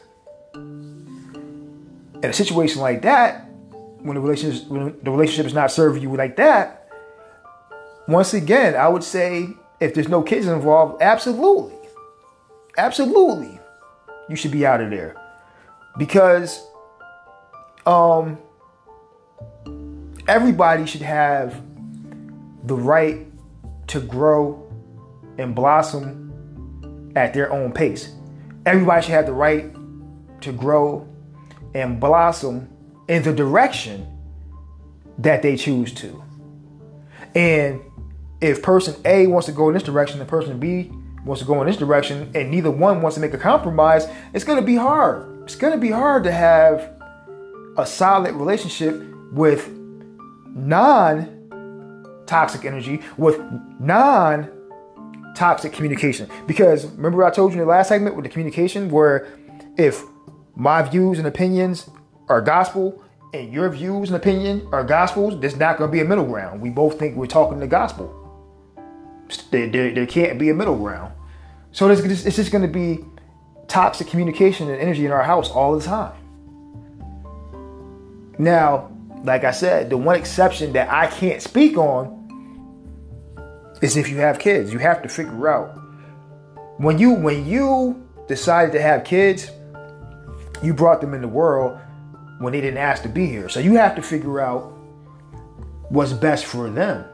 In 0.55 2.31
a 2.31 2.33
situation 2.33 2.81
like 2.81 3.03
that, 3.03 3.49
when 3.99 4.15
the 4.15 4.21
relationship 4.21 4.69
when 4.69 4.99
the 5.03 5.11
relationship 5.11 5.47
is 5.47 5.55
not 5.55 5.71
serving 5.71 6.03
you 6.03 6.15
like 6.15 6.37
that, 6.37 6.89
once 8.07 8.35
again, 8.35 8.77
I 8.77 8.89
would 8.89 9.03
say 9.03 9.49
if 9.81 9.95
there's 9.95 10.09
no 10.09 10.23
kids 10.23 10.47
involved, 10.47 11.03
absolutely, 11.03 11.75
absolutely, 12.77 13.59
you 14.29 14.37
should 14.37 14.53
be 14.53 14.65
out 14.65 14.81
of 14.81 14.91
there 14.91 15.17
because 15.99 16.67
um 17.87 18.39
everybody 20.29 20.87
should 20.87 21.03
have 21.03 21.63
the 22.65 22.75
right 22.75 23.27
to 23.89 24.01
grow 24.01 24.61
and 25.39 25.55
blossom 25.55 27.13
at 27.17 27.35
their 27.35 27.53
own 27.53 27.73
pace. 27.73 28.15
Everybody 28.67 29.03
should 29.03 29.13
have 29.13 29.27
the 29.27 29.33
right 29.33 29.73
to 30.41 30.53
grow 30.53 31.09
and 31.75 32.01
blossom 32.01 32.69
in 33.09 33.23
the 33.23 33.33
direction 33.33 34.07
that 35.19 35.43
they 35.43 35.57
choose 35.57 35.93
to. 35.95 36.23
And 37.35 37.81
if 38.41 38.63
person 38.63 38.95
A 39.05 39.27
wants 39.27 39.47
to 39.47 39.53
go 39.53 39.69
in 39.69 39.75
this 39.75 39.83
direction 39.83 40.21
and 40.21 40.29
person 40.29 40.59
B 40.59 40.91
wants 41.25 41.41
to 41.41 41.47
go 41.47 41.61
in 41.61 41.67
this 41.67 41.77
direction 41.77 42.31
and 42.35 42.51
neither 42.51 42.71
one 42.71 43.03
wants 43.03 43.15
to 43.15 43.21
make 43.21 43.35
a 43.35 43.39
compromise, 43.39 44.07
it's 44.33 44.45
going 44.45 44.59
to 44.59 44.65
be 44.65 44.77
hard. 44.77 45.43
it's 45.45 45.57
going 45.57 45.73
to 45.73 45.79
be 45.79 45.91
hard 45.91 46.25
to 46.25 46.33
have 46.33 46.91
a 47.77 47.87
solid 47.87 48.35
relationship 48.35 49.14
with 49.35 49.69
non 50.55 52.23
toxic 52.27 52.65
energy, 52.65 53.03
with 53.17 53.41
non 53.81 54.51
toxic 55.35 55.73
communication. 55.73 56.31
Because 56.47 56.87
remember, 56.87 57.25
I 57.25 57.31
told 57.31 57.53
you 57.53 57.61
in 57.61 57.67
the 57.67 57.71
last 57.71 57.89
segment 57.89 58.17
with 58.17 58.25
the 58.25 58.31
communication, 58.31 58.91
where 58.91 59.29
if 59.77 60.03
my 60.55 60.83
views 60.83 61.19
and 61.19 61.27
opinions 61.27 61.91
are 62.29 62.41
gospel 62.41 63.03
and 63.33 63.53
your 63.53 63.69
views 63.69 64.09
and 64.09 64.17
opinion 64.17 64.67
are 64.73 64.85
gospels, 64.85 65.39
there's 65.41 65.57
not 65.57 65.77
going 65.77 65.91
to 65.91 65.93
be 65.93 66.01
a 66.01 66.05
middle 66.05 66.25
ground. 66.25 66.61
We 66.61 66.71
both 66.71 66.99
think 66.99 67.17
we're 67.17 67.27
talking 67.27 67.59
the 67.59 67.67
gospel. 67.67 68.21
There, 69.51 69.69
there, 69.69 69.93
there 69.93 70.07
can't 70.07 70.39
be 70.39 70.51
a 70.51 70.55
middle 70.55 70.77
ground. 70.77 71.13
So 71.73 71.89
it's 71.91 72.03
just, 72.03 72.27
it's 72.27 72.37
just 72.37 72.53
going 72.53 72.63
to 72.63 72.73
be 72.73 73.05
toxic 73.67 74.07
communication 74.07 74.71
and 74.71 74.81
energy 74.81 75.05
in 75.05 75.11
our 75.11 75.25
house 75.25 75.51
all 75.51 75.77
the 75.77 75.85
time. 75.85 76.13
Now, 78.39 78.94
like 79.25 79.43
I 79.43 79.51
said, 79.53 79.89
the 79.89 79.97
one 79.97 80.17
exception 80.17 80.75
that 80.75 80.91
I 80.93 81.07
can't 81.07 81.41
speak 81.41 81.79
on 81.79 82.21
is 83.81 83.97
if 83.97 84.09
you 84.09 84.19
have 84.19 84.39
kids. 84.39 84.73
You 84.73 84.79
have 84.79 85.03
to 85.03 85.09
figure 85.09 85.49
out 85.49 85.81
when 86.77 86.99
you 86.99 87.13
when 87.13 87.47
you 87.47 88.07
decided 88.29 88.73
to 88.73 88.83
have 88.83 89.05
kids, 89.05 89.51
you 90.63 90.75
brought 90.75 91.01
them 91.01 91.15
in 91.15 91.23
the 91.23 91.29
world 91.29 91.79
when 92.39 92.53
they 92.53 92.61
didn't 92.61 92.79
ask 92.79 93.03
to 93.03 93.09
be 93.09 93.27
here. 93.27 93.49
So 93.49 93.61
you 93.61 93.75
have 93.77 93.97
to 93.97 94.03
figure 94.03 94.41
out 94.41 94.73
what's 95.89 96.13
best 96.13 96.45
for 96.45 96.69
them. 96.69 97.07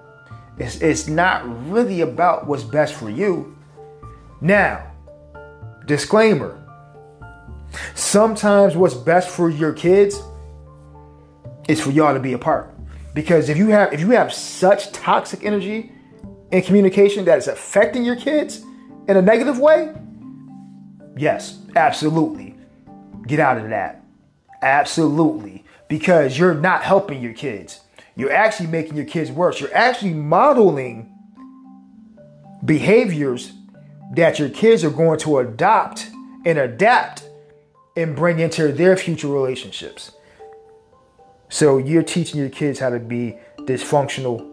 It's, 0.59 0.81
it's 0.81 1.07
not 1.07 1.71
really 1.71 2.01
about 2.01 2.47
what's 2.47 2.65
best 2.65 2.95
for 2.95 3.09
you. 3.09 3.57
Now, 4.41 4.91
disclaimer 5.87 6.57
sometimes 7.95 8.75
what's 8.77 8.95
best 8.95 9.29
for 9.29 9.49
your 9.49 9.73
kids 9.73 10.21
is 11.71 11.81
for 11.81 11.91
y'all 11.91 12.13
to 12.13 12.21
be 12.21 12.33
apart. 12.33 12.75
Because 13.15 13.49
if 13.49 13.57
you 13.57 13.69
have 13.69 13.93
if 13.93 14.01
you 14.01 14.11
have 14.11 14.33
such 14.33 14.93
toxic 14.93 15.45
energy 15.45 15.93
in 16.51 16.63
communication 16.63 17.25
that 17.27 17.39
is 17.39 17.49
affecting 17.49 18.05
your 18.05 18.17
kids 18.17 18.63
in 19.09 19.17
a 19.17 19.23
negative 19.23 19.59
way, 19.59 19.95
yes, 21.17 21.59
absolutely. 21.77 22.57
Get 23.27 23.39
out 23.39 23.59
of 23.59 23.69
that. 23.71 24.05
Absolutely. 24.63 25.65
Because 25.89 26.39
you're 26.39 26.55
not 26.55 26.83
helping 26.83 27.23
your 27.23 27.33
kids. 27.33 27.81
You're 28.17 28.33
actually 28.33 28.69
making 28.69 28.97
your 28.97 29.07
kids 29.07 29.31
worse. 29.31 29.61
You're 29.61 29.75
actually 29.75 30.15
modeling 30.15 31.13
behaviors 32.65 33.53
that 34.15 34.39
your 34.39 34.49
kids 34.49 34.85
are 34.85 34.91
going 34.91 35.19
to 35.21 35.39
adopt 35.39 36.09
and 36.45 36.59
adapt 36.59 37.29
and 37.97 38.17
bring 38.17 38.41
into 38.41 38.73
their 38.73 38.97
future 38.97 39.29
relationships. 39.29 40.13
So 41.51 41.79
you're 41.79 42.05
teaching 42.05 42.39
your 42.39 42.49
kids 42.49 42.79
how 42.79 42.91
to 42.91 43.01
be 43.01 43.37
dysfunctional 43.59 44.47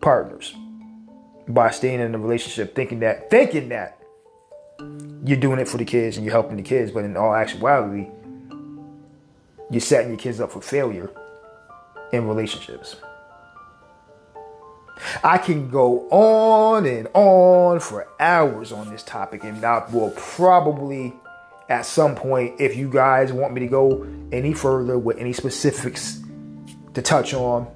partners 0.00 0.54
by 1.46 1.70
staying 1.70 2.00
in 2.00 2.12
a 2.14 2.18
relationship 2.18 2.74
thinking 2.74 3.00
that 3.00 3.30
thinking 3.30 3.68
that 3.68 3.98
you're 5.24 5.38
doing 5.38 5.60
it 5.60 5.68
for 5.68 5.78
the 5.78 5.84
kids 5.84 6.16
and 6.16 6.26
you're 6.26 6.32
helping 6.32 6.56
the 6.56 6.62
kids, 6.62 6.90
but 6.90 7.04
in 7.04 7.16
all 7.16 7.34
actuality, 7.34 8.08
you're 9.70 9.80
setting 9.80 10.10
your 10.10 10.18
kids 10.18 10.40
up 10.40 10.50
for 10.50 10.60
failure 10.60 11.08
in 12.12 12.26
relationships. 12.26 12.96
I 15.22 15.38
can 15.38 15.70
go 15.70 16.08
on 16.10 16.84
and 16.84 17.08
on 17.14 17.78
for 17.78 18.08
hours 18.18 18.72
on 18.72 18.90
this 18.90 19.02
topic, 19.04 19.44
and 19.44 19.64
I 19.64 19.86
will 19.92 20.10
probably 20.16 21.14
at 21.68 21.86
some 21.86 22.14
point, 22.14 22.60
if 22.60 22.76
you 22.76 22.90
guys 22.90 23.32
want 23.32 23.54
me 23.54 23.60
to 23.60 23.66
go 23.66 24.06
any 24.32 24.52
further 24.52 24.98
with 24.98 25.16
any 25.18 25.32
specifics 25.32 26.20
to 26.94 27.02
touch 27.02 27.34
on, 27.34 27.66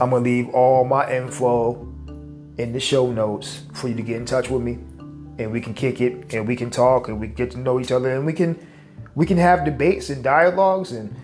I'm 0.00 0.10
gonna 0.10 0.18
leave 0.18 0.48
all 0.50 0.84
my 0.84 1.10
info 1.10 1.88
in 2.58 2.72
the 2.72 2.80
show 2.80 3.10
notes 3.10 3.62
for 3.72 3.88
you 3.88 3.94
to 3.94 4.02
get 4.02 4.16
in 4.16 4.26
touch 4.26 4.50
with 4.50 4.62
me, 4.62 4.78
and 5.38 5.50
we 5.50 5.60
can 5.60 5.74
kick 5.74 6.00
it, 6.00 6.34
and 6.34 6.46
we 6.46 6.56
can 6.56 6.70
talk, 6.70 7.08
and 7.08 7.20
we 7.20 7.28
get 7.28 7.52
to 7.52 7.58
know 7.58 7.80
each 7.80 7.92
other, 7.92 8.14
and 8.14 8.26
we 8.26 8.32
can 8.32 8.58
we 9.14 9.26
can 9.26 9.38
have 9.38 9.64
debates 9.64 10.10
and 10.10 10.24
dialogues 10.24 10.90
and 10.90 11.14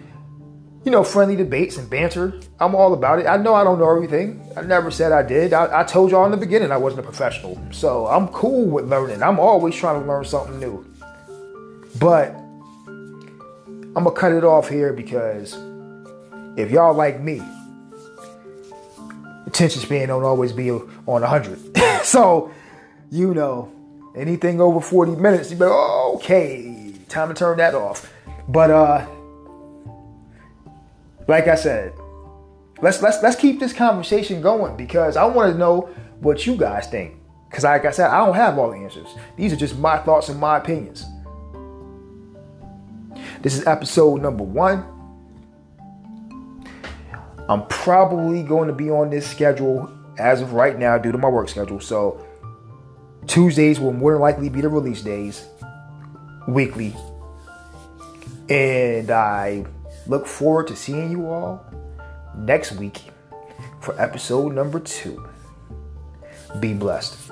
you 0.84 0.92
know 0.92 1.02
friendly 1.02 1.34
debates 1.34 1.76
and 1.76 1.90
banter. 1.90 2.40
I'm 2.60 2.74
all 2.74 2.94
about 2.94 3.18
it. 3.18 3.26
I 3.26 3.36
know 3.36 3.54
I 3.54 3.64
don't 3.64 3.78
know 3.78 3.90
everything. 3.90 4.40
I 4.56 4.62
never 4.62 4.90
said 4.90 5.10
I 5.12 5.22
did. 5.22 5.52
I, 5.52 5.80
I 5.80 5.84
told 5.84 6.12
y'all 6.12 6.24
in 6.24 6.30
the 6.30 6.36
beginning 6.36 6.70
I 6.70 6.76
wasn't 6.76 7.00
a 7.00 7.02
professional, 7.04 7.60
so 7.72 8.06
I'm 8.06 8.28
cool 8.28 8.66
with 8.66 8.88
learning. 8.88 9.22
I'm 9.22 9.40
always 9.40 9.74
trying 9.74 10.00
to 10.00 10.06
learn 10.06 10.24
something 10.24 10.60
new. 10.60 10.86
But 11.98 12.28
I'm 12.86 13.94
gonna 13.94 14.12
cut 14.12 14.30
it 14.30 14.44
off 14.44 14.68
here 14.68 14.92
because 14.92 15.56
if 16.56 16.70
y'all 16.70 16.94
like 16.94 17.20
me, 17.20 17.42
attention 19.46 19.80
span 19.80 20.08
don't 20.08 20.24
always 20.24 20.52
be 20.52 20.70
on 20.70 20.88
100. 21.06 21.76
so, 22.04 22.50
you 23.10 23.34
know, 23.34 23.72
anything 24.16 24.60
over 24.60 24.80
40 24.80 25.12
minutes, 25.16 25.50
you 25.50 25.56
be 25.56 25.64
like, 25.64 25.72
oh, 25.72 26.12
okay, 26.16 26.94
time 27.08 27.28
to 27.28 27.34
turn 27.34 27.58
that 27.58 27.74
off. 27.74 28.12
But 28.48 28.70
uh 28.70 29.06
like 31.28 31.46
I 31.46 31.54
said, 31.54 31.92
let's 32.82 33.00
let's 33.02 33.22
let's 33.22 33.36
keep 33.36 33.60
this 33.60 33.72
conversation 33.72 34.40
going 34.42 34.76
because 34.76 35.16
I 35.16 35.24
want 35.24 35.52
to 35.52 35.58
know 35.58 35.88
what 36.20 36.46
you 36.46 36.56
guys 36.56 36.88
think. 36.88 37.14
Because 37.48 37.64
like 37.64 37.84
I 37.84 37.90
said, 37.90 38.10
I 38.10 38.24
don't 38.24 38.34
have 38.34 38.58
all 38.58 38.70
the 38.70 38.76
answers. 38.76 39.08
These 39.36 39.52
are 39.52 39.56
just 39.56 39.78
my 39.78 39.98
thoughts 39.98 40.28
and 40.28 40.40
my 40.40 40.58
opinions. 40.58 41.04
This 43.42 43.54
is 43.54 43.66
episode 43.66 44.22
number 44.22 44.44
one. 44.44 44.84
I'm 47.50 47.66
probably 47.66 48.44
going 48.44 48.68
to 48.68 48.72
be 48.72 48.90
on 48.90 49.10
this 49.10 49.28
schedule 49.28 49.90
as 50.18 50.40
of 50.40 50.52
right 50.52 50.78
now 50.78 50.98
due 50.98 51.10
to 51.10 51.18
my 51.18 51.28
work 51.28 51.48
schedule. 51.48 51.80
So 51.80 52.24
Tuesdays 53.26 53.80
will 53.80 53.92
more 53.92 54.12
than 54.12 54.20
likely 54.20 54.48
be 54.48 54.60
the 54.60 54.68
release 54.68 55.02
days 55.02 55.44
weekly. 56.46 56.94
And 58.48 59.10
I 59.10 59.66
look 60.06 60.28
forward 60.28 60.68
to 60.68 60.76
seeing 60.76 61.10
you 61.10 61.26
all 61.26 61.66
next 62.36 62.70
week 62.76 63.02
for 63.80 64.00
episode 64.00 64.54
number 64.54 64.78
two. 64.78 65.28
Be 66.60 66.72
blessed. 66.72 67.29